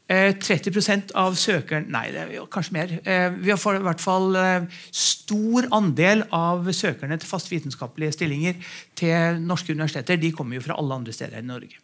[0.09, 2.91] 30 eh, av søkeren Nei, det kanskje mer.
[3.09, 8.59] Eh, vi har i hvert fall eh, stor andel av søkerne til fast vitenskapelige stillinger
[8.95, 11.81] til norske universiteter de kommer jo fra alle andre steder enn Norge.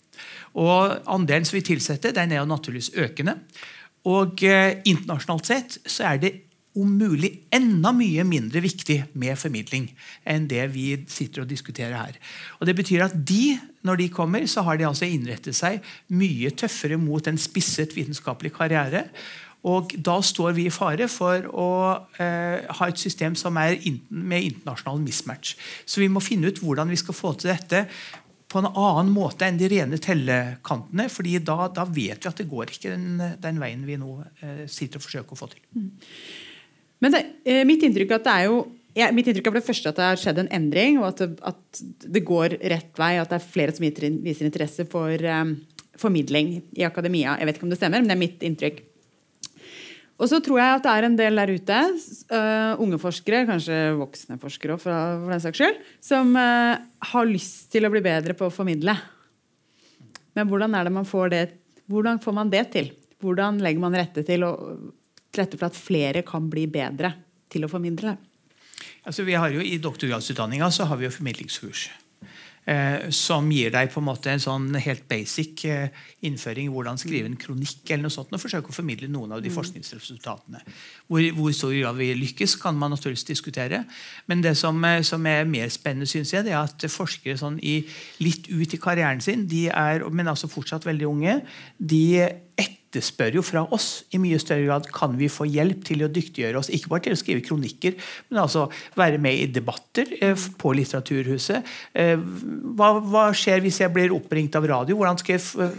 [0.61, 3.39] Og Andelen som vi tilsetter, den er jo naturligvis økende.
[4.11, 6.35] Og Internasjonalt sett så er det
[6.81, 9.91] om mulig enda mye mindre viktig med formidling
[10.29, 12.17] enn det vi sitter og diskuterer her.
[12.61, 16.51] Og Det betyr at de, når de kommer, så har de altså innrettet seg mye
[16.51, 19.07] tøffere mot en spisset vitenskapelig karriere.
[19.69, 21.69] Og da står vi i fare for å
[22.23, 25.53] eh, ha et system som er in med internasjonal mismatch.
[25.85, 27.85] Så vi må finne ut hvordan vi skal få til dette
[28.51, 31.09] på en annen måte enn de rene tellekantene.
[31.13, 34.65] fordi da, da vet vi at det går ikke den, den veien vi nå eh,
[34.67, 35.63] sitter og forsøker å få til.
[35.77, 35.91] Mm.
[37.01, 38.61] Men det, eh, mitt inntrykk er at det er jo
[38.99, 41.21] ja, mitt inntrykk er for det første at det har skjedd en endring, og at
[41.23, 43.13] det, at det, går rett vei.
[43.21, 45.53] At det er flere som viser interesse for, um,
[46.01, 47.37] formidling i akademia.
[47.39, 48.83] Jeg vet ikke om det stemmer, men det er mitt inntrykk.
[50.21, 51.79] Og så tror jeg at det er en del der ute,
[52.35, 54.91] uh, unge forskere, kanskje voksne forskere for,
[55.23, 56.83] for den saks skyld, som uh,
[57.13, 58.99] har lyst til å bli bedre på å formidle.
[60.37, 61.45] Men hvordan er det man får det
[61.91, 62.93] hvordan får man det til?
[63.21, 64.53] Hvordan legger man rette til, å,
[65.31, 67.15] til rette for at flere kan bli bedre
[67.51, 68.17] til å formidle?
[69.07, 71.89] Altså, vi har jo I doktorgradsutdanninga har vi jo formidlingskurs.
[72.69, 76.99] Eh, som gir deg på en måte en sånn helt basic eh, innføring i hvordan
[77.01, 79.55] skrive en kronikk eller noe sånt, og forsøke å formidle noen av de mm.
[79.57, 80.61] forskningsresultatene.
[81.09, 83.81] Hvor, hvor stor grad vi lykkes, kan man naturligvis diskutere.
[84.29, 87.57] Men det som, eh, som er mer spennende, synes jeg, det er at forskere sånn
[87.65, 87.81] i,
[88.21, 91.41] litt ut i karrieren sin, de er, men altså fortsatt veldig unge,
[91.81, 96.03] de etter etterspør jo fra oss i mye større grad kan vi få hjelp til
[96.03, 96.71] å dyktiggjøre oss.
[96.75, 97.95] Ikke bare til å skrive kronikker,
[98.31, 98.67] men altså
[98.99, 101.71] være med i debatter eh, på Litteraturhuset.
[101.95, 104.99] Eh, hva, hva, skjer hvis jeg blir oppringt av radio?
[104.99, 105.71] Hvordan skal jeg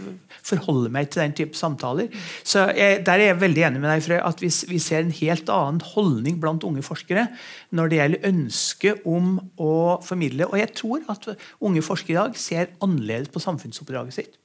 [0.42, 2.08] forholde meg til den type samtaler?
[2.42, 5.16] Så jeg, Der er jeg veldig enig med deg, Frøy, at vi, vi ser en
[5.20, 7.28] helt annen holdning blant unge forskere
[7.76, 10.48] når det gjelder ønsket om å formidle.
[10.48, 14.38] Og jeg tror at unge forskere i dag ser annerledes på samfunnsoppdraget sitt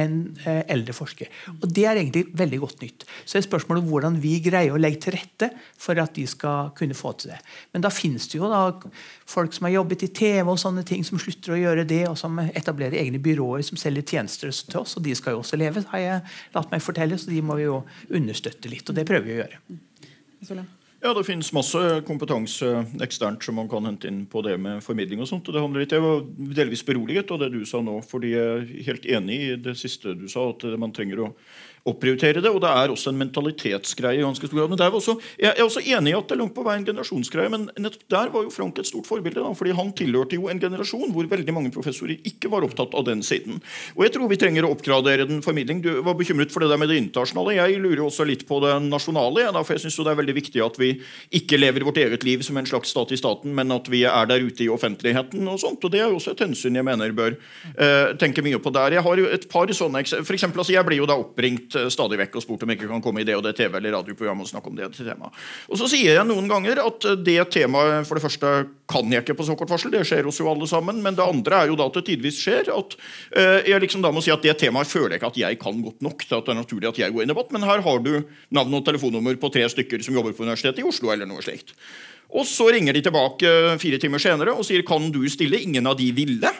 [0.00, 1.30] enn eh, eldre forskere.
[1.56, 3.06] Og Det er egentlig veldig godt nytt.
[3.24, 6.96] Så er spørsmålet hvordan vi greier å legge til rette for at de skal kunne
[6.96, 7.40] få til det.
[7.74, 8.62] Men da finnes det jo da
[9.26, 12.18] folk som har jobbet i TV og sånne ting, som slutter å gjøre det, og
[12.20, 14.96] som etablerer egne byråer som selger tjenester til oss.
[14.98, 16.24] Og de skal jo også leve, har jeg
[16.56, 17.82] latt meg fortelle, så de må vi jo
[18.14, 18.88] understøtte litt.
[18.88, 20.66] Og det prøver vi å gjøre.
[21.06, 22.66] Ja, Det finnes masse kompetanse
[23.04, 25.20] eksternt som man kan hente inn på det med formidling.
[25.22, 26.24] og sånt, og det handler litt, Jeg var
[26.56, 30.18] delvis beroliget av det du sa nå, fordi jeg er helt enig i det siste
[30.18, 30.48] du sa.
[30.48, 31.34] at man trenger å
[31.90, 32.52] opprioritere det.
[32.52, 34.20] Og det er også en mentalitetsgreie.
[34.20, 34.74] i ganske stor grad.
[34.74, 37.52] Men også, jeg er også enig i at det er langt på vei en generasjonsgreie,
[37.52, 39.40] men nettopp der var jo Frank et stort forbilde.
[39.40, 43.06] Da, fordi han tilhørte jo en generasjon hvor veldig mange professorer ikke var opptatt av
[43.08, 43.60] den siden.
[43.96, 45.82] Og jeg tror vi trenger å oppgradere den formidling.
[45.84, 47.56] Du var bekymret for det der med det internasjonale.
[47.58, 49.46] Jeg lurer også litt på det nasjonale.
[49.46, 50.92] Ja, for jeg synes det er veldig viktig at vi
[51.36, 54.28] ikke lever vårt eget liv som en slags stat i staten, men at vi er
[54.30, 55.46] der ute i offentligheten.
[55.48, 58.60] og sånt, og Det er jo også et hensyn jeg mener bør uh, tenke mye
[58.62, 58.98] på der.
[58.98, 61.88] Jeg har jo et par sånne, for eksempel, altså, Jeg blir jo da oppringt Eh,
[61.92, 63.96] stadig vekk og spurt om jeg ikke kan komme i det og det TV- eller
[63.98, 65.44] radioprogrammet og snakke om det temaet.
[65.68, 68.52] Og så sier jeg noen ganger at eh, det temaet for det første
[68.90, 69.92] kan jeg ikke på så kort varsel.
[69.92, 71.02] Det skjer hos jo alle sammen.
[71.04, 72.94] Men det andre er jo da at det tidvis skjer at
[73.34, 75.80] uh, jeg liksom da må si at det temaet føler jeg ikke at jeg kan
[75.82, 77.50] godt nok til at det er naturlig at jeg går i debatt.
[77.54, 78.12] Men her har du
[78.54, 81.10] navn og telefonnummer på tre stykker som jobber på Universitetet i Oslo.
[81.10, 81.74] eller noe slikt.
[82.30, 83.50] Og så ringer de tilbake
[83.82, 85.58] fire timer senere og sier kan du stille.
[85.66, 86.54] Ingen av de ville.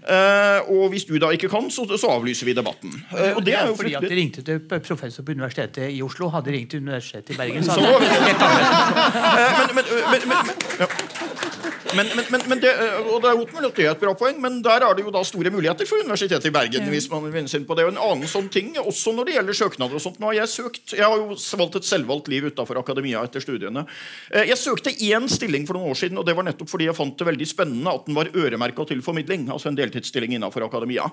[0.00, 2.94] Uh, og hvis du da ikke kan, så, så avlyser vi debatten.
[3.12, 6.30] Uh, og det er jo fordi at De ringte til professor på Universitetet i Oslo.
[6.32, 8.20] Hadde ringt til Universitetet i Bergen, så hadde det
[9.58, 9.84] men, men,
[10.28, 10.36] men,
[10.80, 10.86] ja.
[11.96, 12.70] Men, men, men, det,
[13.10, 15.12] og det er vel at det er et bra poeng, men der er det jo
[15.14, 16.86] da store muligheter for Universitetet i Bergen.
[16.86, 16.92] Ja.
[16.92, 17.86] hvis man vende på det.
[17.86, 20.20] Og en annen sånn ting, også når det gjelder søknader og sånt.
[20.20, 23.84] Nå har Jeg søkt, jeg har jo valgt et selvvalgt liv utafor akademia etter studiene.
[24.30, 26.96] Eh, jeg søkte én stilling for noen år siden, og det var nettopp fordi jeg
[26.96, 29.48] fant det veldig spennende at den var øremerka til formidling.
[29.50, 31.08] altså en deltidsstilling innenfor akademia.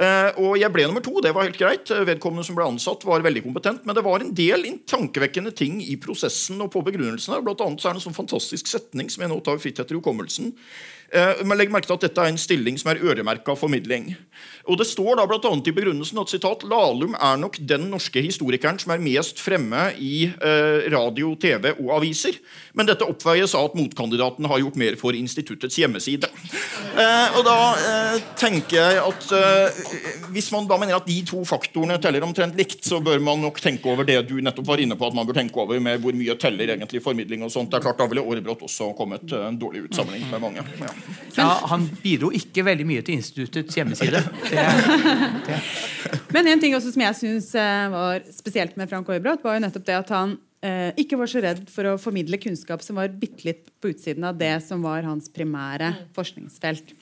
[0.00, 1.16] Eh, og jeg ble nummer to.
[1.20, 1.90] Det var helt greit.
[1.90, 3.84] Vedkommende som ble ansatt, var veldig kompetent.
[3.84, 7.40] Men det var en del tankevekkende ting i prosessen og på begrunnelsen.
[7.44, 9.98] Blant annet så er det en sånn fantastisk setning som jeg nå tar fritt etter
[9.98, 10.54] hukommelsen.
[11.10, 14.12] Eh, men legg merke til at dette er en stilling som er øremerka formidling.
[14.70, 18.78] Og Det står da annet i begrunnelsen at sitat, Lahlum er nok den norske historikeren
[18.78, 22.38] som er mest fremme i eh, radio, TV og aviser.
[22.74, 26.30] Men dette oppveies av at motkandidaten har gjort mer for instituttets hjemmeside.
[26.90, 29.78] Eh, og da eh, tenker jeg at eh,
[30.34, 33.60] Hvis man da mener at de to faktorene teller omtrent likt, så bør man nok
[33.62, 36.16] tenke over det du nettopp var inne på, at man bør tenke over med hvor
[36.16, 37.70] mye teller egentlig formidling og sånt.
[37.70, 40.66] Det er klart Da ville Aarebrot også kommet en dårlig ut sammenlignet med mange.
[40.80, 40.92] Ja.
[41.38, 41.48] ja.
[41.72, 44.22] Han bidro ikke veldig mye til instituttets hjemmeside.
[44.50, 45.58] Det
[46.32, 49.64] Men en ting også som jeg syns eh, var spesielt med Frank Aarebrot, var jo
[49.66, 53.12] nettopp det at han eh, ikke var så redd for å formidle kunnskap som var
[53.12, 56.94] bitte litt på utsiden av det som var hans primære forskningsfelt.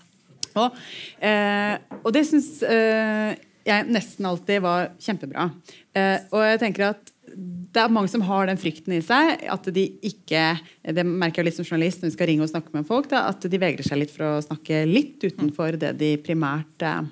[0.59, 0.79] Og,
[1.23, 3.37] eh, og det syns eh,
[3.69, 5.51] jeg nesten alltid var kjempebra.
[5.97, 9.45] Eh, og jeg tenker at det er mange som har den frykten i seg.
[9.53, 10.43] At de ikke
[10.83, 13.11] Det merker jeg litt som journalist når vi skal ringe og snakke med folk.
[13.13, 17.03] Da, at de vegrer seg litt for å snakke litt utenfor det de primært eh,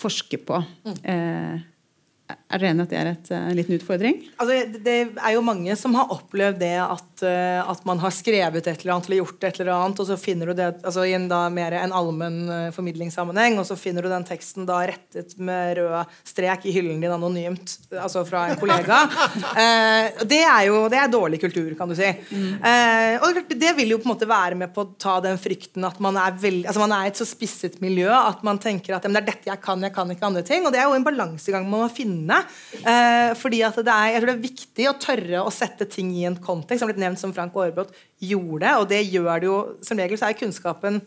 [0.00, 0.60] forsker på.
[0.86, 0.98] Mm.
[1.14, 4.18] Eh, Er dere enig at det er et, en liten utfordring?
[4.38, 8.62] Altså, det er jo mange som har opplevd det at, uh, at, man har skrevet
[8.62, 11.16] et eller annet eller gjort et eller annet, og så finner du det altså, i
[11.16, 15.34] en da mer en allmenn uh, formidlingssammenheng, og så finner du den teksten da rettet
[15.42, 19.00] med rød strek i hyllen din anonymt, altså fra en kollega.
[19.62, 22.06] eh, det er jo det er dårlig kultur, kan du si.
[22.34, 22.62] Mm.
[23.24, 25.98] og det vil jo på en måte være med på å ta den frykten at
[26.02, 29.12] man er, veld, altså, man er et så spisset miljø at man tenker at det
[29.22, 30.66] er dette jeg kan, jeg kan ikke andre ting.
[30.66, 32.43] Og det er jo en balansegang man må finne inne.
[32.80, 36.12] Eh, fordi at det er, jeg tror det er viktig å tørre å sette ting
[36.16, 38.78] i en kontekst, som blitt nevnt som Frank Aarbrot gjorde.
[38.80, 41.02] Og det gjør det jo Som regel så er kunnskapen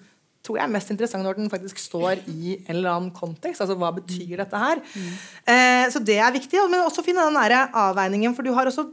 [0.48, 3.62] tror jeg er mest interessant når den faktisk står i en eller annen kontekst.
[3.64, 4.80] altså Hva betyr dette her?
[4.80, 5.10] Mm.
[5.54, 6.62] Eh, så det er viktig.
[6.72, 8.88] Men også finne den der avveiningen, for du har også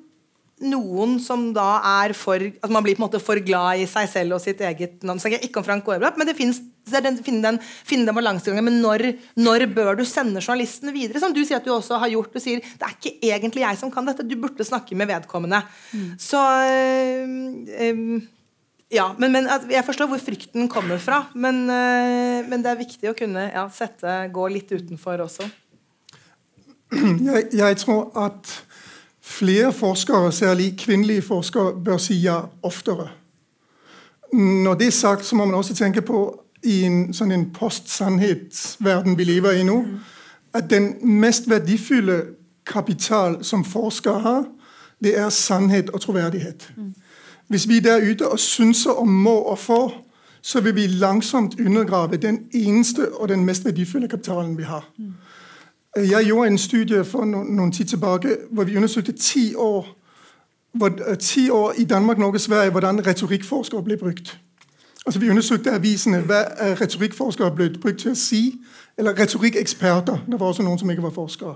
[0.67, 4.09] noen som da er for at Man blir på en måte for glad i seg
[4.11, 5.21] selv og sitt eget navn.
[5.23, 8.67] Så ikke om Frank Aarebrot, men det finnes, den, finne den, finne den balansegangen.
[8.67, 9.07] Men når,
[9.41, 11.23] når, bør du sende journalisten videre?
[11.23, 12.35] Som du sier at du også har gjort.
[12.35, 14.27] Du sier det er ikke egentlig jeg som kan dette.
[14.27, 15.63] Du burde snakke med vedkommende.
[15.93, 16.15] Mm.
[16.21, 18.23] Så øh,
[18.95, 21.25] ja, men, men, Jeg forstår hvor frykten kommer fra.
[21.35, 25.51] Men, øh, men det er viktig å kunne ja, sette, gå litt utenfor også.
[26.95, 28.51] Jeg, jeg tror at
[29.25, 33.09] Flere forskere, særlig kvinnelige forskere, bør si ja oftere.
[34.33, 39.17] Når det er sagt, så må man også tenke på i en, sånn en post-sannhetsverden
[39.19, 39.79] vi lever i nå,
[40.55, 42.21] at den mest verdifulle
[42.67, 44.45] kapital som forskere har,
[45.05, 46.69] det er sannhet og troverdighet.
[47.49, 49.93] Hvis vi der ute og synser om må og får,
[50.43, 54.85] så vil vi langsomt undergrave den eneste og den mest verdifulle kapitalen vi har.
[55.97, 59.87] Jeg gjorde en studie for noen tid tilbake hvor vi undersøkte ti år,
[60.73, 64.39] hvor, øh, ti år i Danmark, Norge Sverige hvordan retorikkforskere ble brukt.
[65.07, 66.41] Altså Vi undersøkte avisene hva
[66.81, 68.61] retorikkforskere ble brukt til å si.
[68.99, 70.19] Eller retorikkeksperter.
[70.31, 71.55] Det var også noen som ikke var forskere.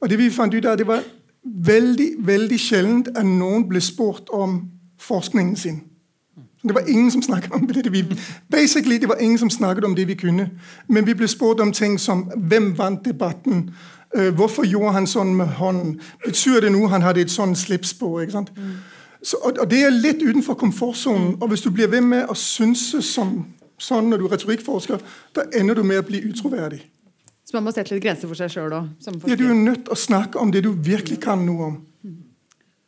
[0.00, 1.02] Og Det vi fant ut av, det var
[1.44, 5.82] veldig veldig sjeldent at noen ble spurt om forskningen sin.
[6.62, 7.92] Det var ingen som snakket om det.
[7.92, 8.04] Vi,
[8.48, 10.50] basically, det var ingen som snakket om det vi kunne.
[10.86, 13.70] Men vi ble spurt om ting som hvem vant debatten?
[14.16, 16.00] Uh, hvorfor gjorde han sånn med hånden?
[16.24, 18.20] Betyr det noe han hadde et sånn slips på?
[18.20, 18.52] ikke sant?
[18.56, 18.76] Mm.
[19.22, 21.36] Så, og, og, Det er litt utenfor komfortsonen.
[21.40, 23.40] Og hvis du blir ved med å synse som,
[23.78, 25.02] sånn når du er retorikkforsker,
[25.34, 26.82] da ender du med å bli utroverdig.
[27.42, 28.92] Så man må sette litt grenser for seg sjøl òg?
[29.26, 31.80] Ja, du er nødt til å snakke om det du virkelig kan noe om.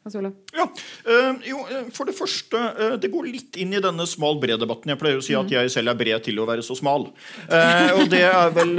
[0.04, 0.14] Hans
[0.54, 4.92] Ja, uh, jo, eh, For det første, uh, det går litt inn i denne smal-bred-debatten.
[4.92, 7.08] Jeg pleier å si at jeg selv er bred til å være så smal.
[7.94, 8.72] Og det er vel,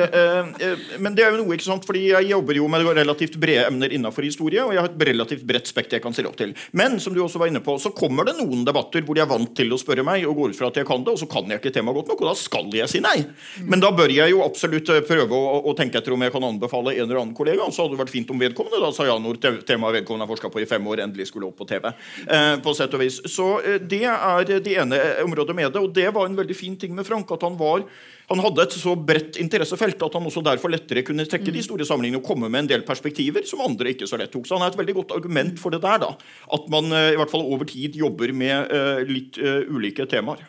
[1.04, 3.92] men det er jo noe, ikke sant, fordi jeg jobber jo med relativt brede emner
[3.94, 6.54] innenfor historie, og jeg har et relativt bredt spekter jeg kan stille opp til.
[6.78, 9.30] Men som du også var inne på, så kommer det noen debatter hvor de er
[9.30, 11.30] vant til å spørre meg, og går ut fra at jeg kan det, og så
[11.32, 13.18] kan jeg ikke temaet godt nok, og da skal jeg si nei.
[13.68, 16.96] Men da bør jeg jo absolutt prøve å, å tenke etter om jeg kan anbefale
[16.96, 17.68] en eller annen kollega.
[17.72, 20.52] Så hadde det vært fint om vedkommende da sa ja når temaet vedkommende har forska
[20.54, 21.88] på i fem år, endelig skulle opp på TV.
[22.26, 23.22] Eh, på sett og vis.
[23.32, 25.82] Så eh, det er det ene området med det.
[25.82, 27.32] Og det var en veldig fin ting med Frank.
[27.32, 27.86] at han var
[28.26, 31.86] han hadde et så bredt interessefelt at han også derfor lettere kunne trekke de store
[31.86, 34.48] sammenligningene og komme med en del perspektiver som andre ikke så lett tok.
[34.50, 36.02] Så han er et veldig godt argument for det der.
[36.02, 36.16] da,
[36.58, 38.74] At man eh, i hvert fall over tid jobber med
[39.06, 39.38] litt
[39.70, 40.42] ulike temaer.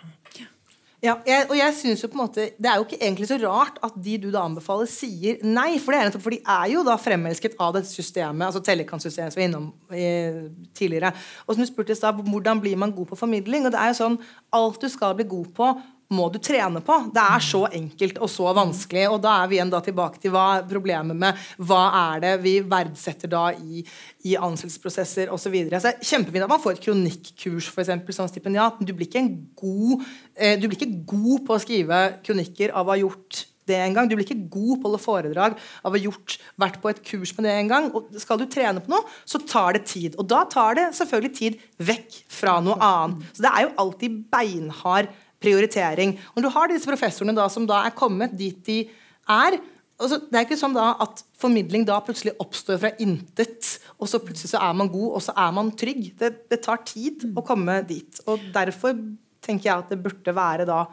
[1.06, 3.36] Ja, jeg, og jeg synes jo på en måte Det er jo ikke egentlig så
[3.44, 5.76] rart at de du da anbefaler, sier nei.
[5.82, 9.44] For er for de er jo da fremelsket av dette systemet, altså Tellekant-systemet som vi
[9.44, 10.40] var innom eh,
[10.74, 11.12] tidligere.
[11.46, 13.68] Og som du spurte i stad, hvordan blir man god på formidling?
[13.68, 14.18] Og det er jo sånn,
[14.56, 15.70] Alt du skal bli god på,
[16.14, 16.98] må du trene på.
[17.14, 19.06] Det er så enkelt og så vanskelig.
[19.10, 22.34] Og da er vi igjen da tilbake til hva er problemet med hva er det
[22.44, 23.82] vi verdsetter da i,
[24.28, 25.44] i ansettelsesprosesser osv.
[25.46, 25.78] Så videre.
[25.78, 29.28] så kjempefint at man får et kronikkurs for eksempel, som stipendiat, men du blir, ikke
[29.60, 30.02] god,
[30.34, 33.96] eh, du blir ikke god på å skrive kronikker av å ha gjort det en
[33.96, 34.08] gang.
[34.08, 37.02] Du blir ikke god på å holde foredrag av å ha gjort, vært på et
[37.06, 37.88] kurs med det en gang.
[37.94, 40.18] Og skal du trene på noe, så tar det tid.
[40.20, 43.26] Og da tar det selvfølgelig tid vekk fra noe annet.
[43.34, 46.16] Så det er jo alltid beinhard prioritering.
[46.34, 48.78] Når du har disse professorene da, som da er kommet dit de
[49.26, 49.58] er
[49.98, 54.20] altså, Det er ikke sånn da at formidling da plutselig oppstår fra intet, og så
[54.22, 56.10] plutselig så er man god, og så er man trygg.
[56.18, 58.20] Det, det tar tid å komme dit.
[58.28, 58.96] Og derfor
[59.44, 60.84] tenker jeg at det burde være da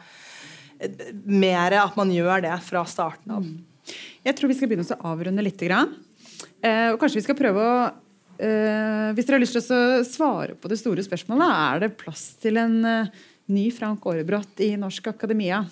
[1.30, 3.46] mer at man gjør det fra starten av.
[4.24, 5.64] Jeg tror vi skal begynne å avrunde litt.
[5.64, 10.58] Eh, og kanskje vi skal prøve å eh, Hvis dere har lyst til å svare
[10.60, 15.08] på det store spørsmålet, er det plass til en eh, ny Frank Aarebrot i Norsk
[15.08, 15.64] Akademia.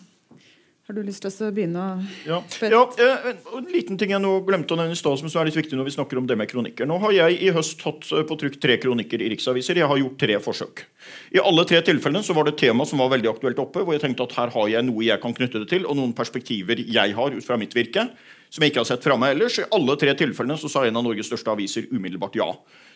[0.92, 1.92] Har du lyst til å begynne å
[2.28, 2.38] ja.
[2.68, 5.56] ja, eh, En liten ting jeg nå glemte å nevne i stad, som er litt
[5.56, 6.90] viktig når vi snakker om det med kronikker.
[6.90, 9.80] Nå har jeg i høst hatt eh, på trykk tre kronikker i riksaviser.
[9.80, 10.84] Jeg har gjort tre forsøk.
[11.38, 13.96] I alle tre tilfellene så var det et tema som var veldig aktuelt oppe, hvor
[13.96, 16.84] jeg tenkte at her har jeg noe jeg kan knytte det til, og noen perspektiver
[16.84, 18.10] jeg har ut fra mitt virke,
[18.52, 19.62] som jeg ikke har sett framme ellers.
[19.62, 22.50] I alle tre tilfellene så sa en av Norges største aviser umiddelbart ja.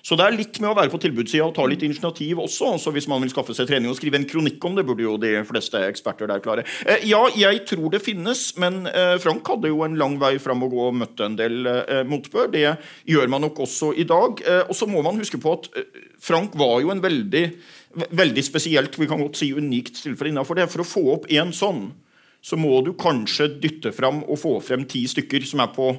[0.05, 2.75] Så det er litt med å være på tilbudssida og ta litt initiativ også.
[2.77, 5.15] Så hvis man vil skaffe seg trening og skrive en kronikk om det, burde jo
[5.17, 6.65] de fleste eksperter der klare.
[6.85, 10.61] Eh, ja, jeg tror det finnes, men eh, Frank hadde jo en lang vei fram
[10.61, 12.51] å gå og møtte en del eh, motbør.
[12.53, 12.67] Det
[13.09, 14.43] gjør man nok også i dag.
[14.45, 15.89] Eh, og så må man huske på at eh,
[16.21, 17.47] Frank var jo en veldig
[17.95, 20.67] veldig spesielt, vi kan godt si unikt tilfelle innafor det.
[20.71, 21.87] For å få opp én sånn,
[22.45, 25.89] så må du kanskje dytte fram og få frem ti stykker som er på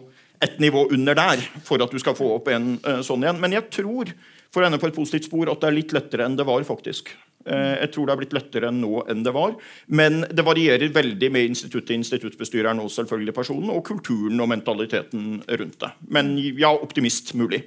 [0.44, 3.40] et nivå under der, for at du skal få opp en uh, sånn igjen.
[3.42, 4.12] Men jeg tror
[4.52, 6.62] for å ende på et positivt spor, at det er litt lettere enn det var.
[6.68, 7.14] faktisk.
[7.46, 9.56] Uh, jeg tror det er blitt lettere nå enn det var.
[9.88, 15.80] Men det varierer veldig med instituttet, instituttbestyreren og selvfølgelig personen, og kulturen og mentaliteten rundt
[15.82, 15.92] det.
[16.12, 17.64] Men ja, optimist mulig.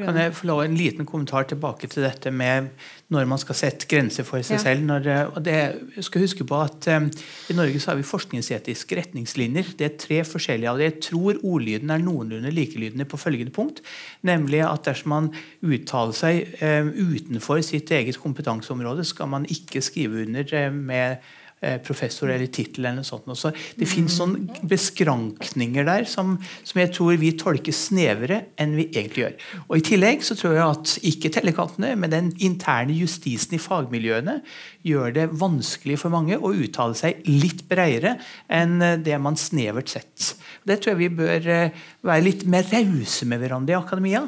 [0.00, 2.70] Kan jeg få lov en liten kommentar tilbake til dette med
[3.12, 4.62] når man skal sette grenser for seg ja.
[4.62, 4.86] selv?
[4.88, 5.56] Når, og det,
[5.96, 7.10] jeg skal huske på at um,
[7.52, 9.74] I Norge så har vi forskningsetiske retningslinjer.
[9.78, 10.88] Det er tre forskjellige av det.
[10.88, 13.82] Jeg tror ordlyden er noenlunde likelydende på følgende punkt.
[14.26, 15.30] Nemlig at dersom man
[15.60, 21.41] uttaler seg um, utenfor sitt eget kompetanseområde, skal man ikke skrive under med Eh,
[21.86, 22.84] professor eller tittel.
[22.84, 23.28] eller noe sånt.
[23.38, 28.88] Så det finnes noen beskrankninger der som, som, jeg tror vi tolker snevere enn vi
[28.90, 29.36] egentlig gjør.
[29.68, 34.40] Og I tillegg så tror jeg at ikke tellekantene, men den interne justisen i fagmiljøene
[34.86, 38.16] gjør det vanskelig for mange å uttale seg litt bredere
[38.52, 40.32] enn det man snevert sett.
[40.66, 44.26] Det tror jeg vi bør eh, være litt mer rause med hverandre i akademia.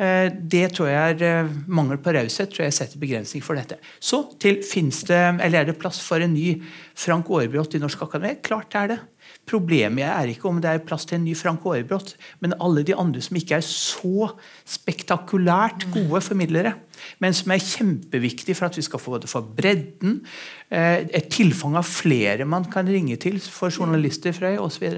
[0.00, 3.76] Eh, det tror jeg er eh, mangel på raushet tror jeg setter begrensning for dette.
[4.00, 6.54] Så til finnes det, eller er det plass for en ny
[6.96, 8.38] Frank Aarebrot i Norsk Akademi?
[8.40, 9.00] Klart det er det.
[9.50, 12.96] Problemet er ikke om det er plass til en ny Frank Aarebrot, men alle de
[12.96, 14.30] andre som ikke er så
[14.68, 16.72] spektakulært gode formidlere,
[17.20, 20.22] men som er kjempeviktige for at vi skal få det for bredden,
[20.72, 24.88] eh, et tilfang av flere man kan ringe til for journalister fra osv.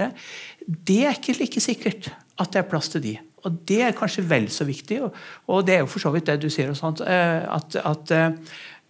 [0.62, 3.18] Det er ikke like sikkert at det er plass til de.
[3.46, 5.00] Og det er kanskje vel så viktig.
[5.02, 8.12] Og, det er jo for så vidt det du sier, eh, at, at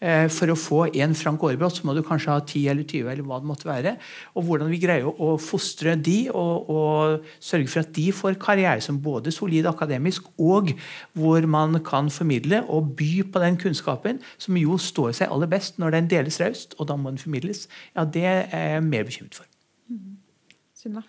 [0.02, 3.10] eh, for å få en Frank Aarebrot, så må du kanskje ha 10 eller 20,
[3.12, 3.94] eller hva det måtte være.
[4.36, 8.82] Og hvordan vi greier å fostre de, og, og, sørge for at de får karriere
[8.84, 10.74] som både solid akademisk, og
[11.18, 15.80] hvor man kan formidle og by på den kunnskapen, som jo står seg aller best
[15.82, 19.38] når den deles raust, og da må den formidles, ja, det er jeg mer bekymret
[19.38, 19.48] for.
[19.88, 21.02] Mm.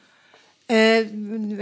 [0.74, 1.06] Eh,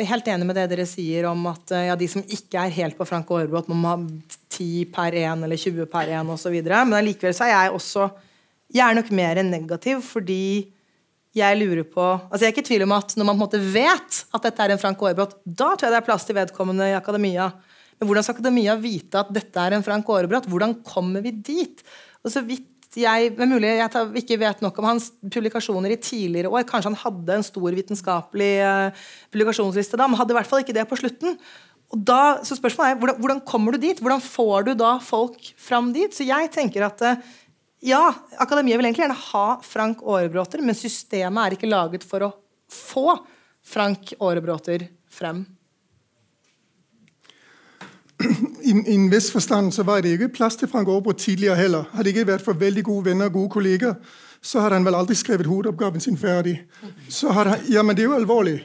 [0.07, 2.95] helt enig med det dere sier om at eh, ja, de som ikke er helt
[2.95, 6.55] på Frank Aarebrot, må ha 10 per 1 eller 20 per 1 osv.
[6.63, 8.11] Men allikevel er jeg også
[8.71, 10.69] Jeg er nok mer negativ fordi
[11.35, 13.43] jeg lurer på altså Jeg er ikke i tvil om at når man på en
[13.43, 16.37] måte vet at dette er en Frank Aarebrot, da tror jeg det er plass til
[16.37, 17.49] vedkommende i akademia.
[17.99, 20.47] Men hvordan skal akademia vite at dette er en Frank Aarebrot?
[20.51, 21.83] Hvordan kommer vi dit?
[22.23, 25.99] Og så vidt jeg, men mulig jeg tar, ikke vet nok om hans publikasjoner i
[26.01, 26.65] tidligere år.
[26.67, 30.75] Kanskje han hadde en stor vitenskapelig uh, publikasjonsliste da, men hadde i hvert fall ikke
[30.75, 31.37] det på slutten.
[31.91, 33.99] Og da, så spørsmålet er, hvordan, hvordan, kommer du dit?
[33.99, 36.11] Hvordan får du da folk fram dit?
[36.15, 37.31] Så jeg tenker at uh,
[37.87, 38.03] ja,
[38.43, 42.33] akademiet vil egentlig gjerne ha Frank Aarebråter, men systemet er ikke laget for å
[42.71, 43.15] få
[43.71, 45.45] Frank Aarebråter frem
[48.71, 51.83] i, en vis forstand så var det ikke plass til Frank Aarebrot tidligere heller.
[51.93, 53.93] Hadde ikke vært for veldig gode venner og gode kolleger,
[54.41, 56.61] så hadde han vel aldri skrevet hovedoppgaven sin ferdig.
[57.09, 58.57] Så hadde han, ja, men det er jo alvorlig.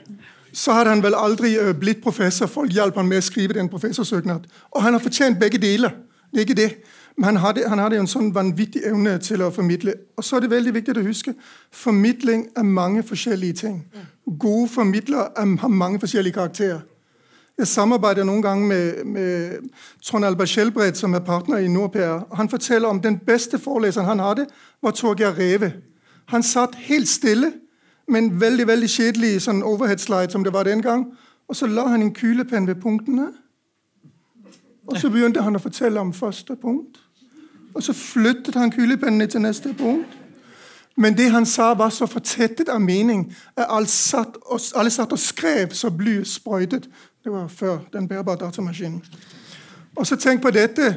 [0.52, 2.46] Så hadde han vel aldri uh, blitt professor.
[2.46, 4.46] Folk hjalp han med å skrive den professorsøknad.
[4.72, 5.92] Og han har fortjent begge deler.
[6.32, 6.70] Det er ikke det.
[7.16, 9.94] Men han hadde, han hadde en sånn vanvittig evne til å formidle.
[10.16, 11.32] Og så er det veldig viktig å huske
[11.72, 13.78] formidling er mange forskjellige ting.
[14.38, 16.84] Gode formidlere har mange forskjellige karakterer.
[17.58, 19.68] Jeg samarbeider noen ganger med, med
[20.04, 22.26] Trond Albert Skjelbred, som er partner i NordPR.
[22.36, 24.44] Han forteller om den beste foreleseren han hadde,
[24.82, 25.72] var Torgeir Reve.
[26.28, 27.52] Han satt helt stille
[28.08, 31.06] med en veldig veldig kjedelig sånn overhead-slide som det var den gang.
[31.48, 33.30] Og så la han en kulepenn ved punktene.
[34.86, 37.00] Og så begynte han å fortelle om første punkt.
[37.74, 40.12] Og så flyttet han kulepennene til neste punkt.
[40.96, 43.26] Men det han sa, var så fortettet av mening
[43.56, 46.88] at alle satt og, alle satt og skrev så blyet sprøytet.
[47.26, 49.04] Det var før den bærbare datamaskinen.
[49.96, 50.96] Og så tenk på dette.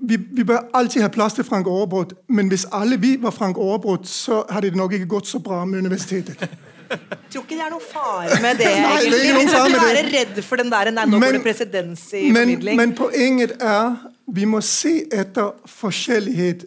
[0.00, 3.56] Vi, vi, bør alltid ha plass til Frank Aarebrot, men hvis alle vi var Frank
[3.56, 6.40] Aarebrot, så hadde det nok ikke gått så bra med universitetet.
[6.40, 6.98] Jeg
[7.30, 8.72] tror ikke det er noen fare med det.
[8.86, 9.84] Nei, det er ikke noen fare med det.
[9.86, 12.76] være redd for den der, nei, nå men, det presedens i formidling.
[12.76, 13.94] Men poenget er
[14.26, 16.66] vi må se etter forskjellighet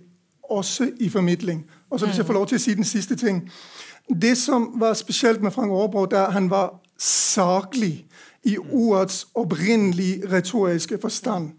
[0.50, 1.66] også i formidling.
[1.90, 3.44] Og så Hvis jeg får lov til å si den siste ting.
[4.22, 8.06] Det som var spesielt med Frank Aarebrot, er at han var saklig
[8.44, 11.52] i ordets opprinnelige retoriske forstand.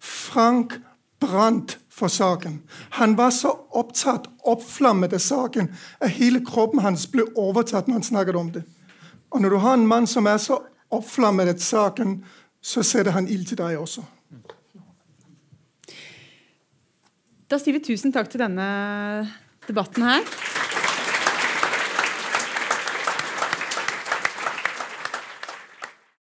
[0.00, 0.80] Frank
[1.20, 2.62] brant for saken.
[2.90, 5.70] Han var så opptatt, oppflammet av saken,
[6.00, 8.64] at hele kroppen hans ble overtatt når han snakket om det.
[9.30, 10.60] Og når du har en mann som er så
[10.92, 12.18] oppflammet av saken,
[12.60, 14.04] så setter han ild til deg også.
[17.46, 18.66] Da sier vi tusen takk til denne
[19.68, 20.26] debatten her.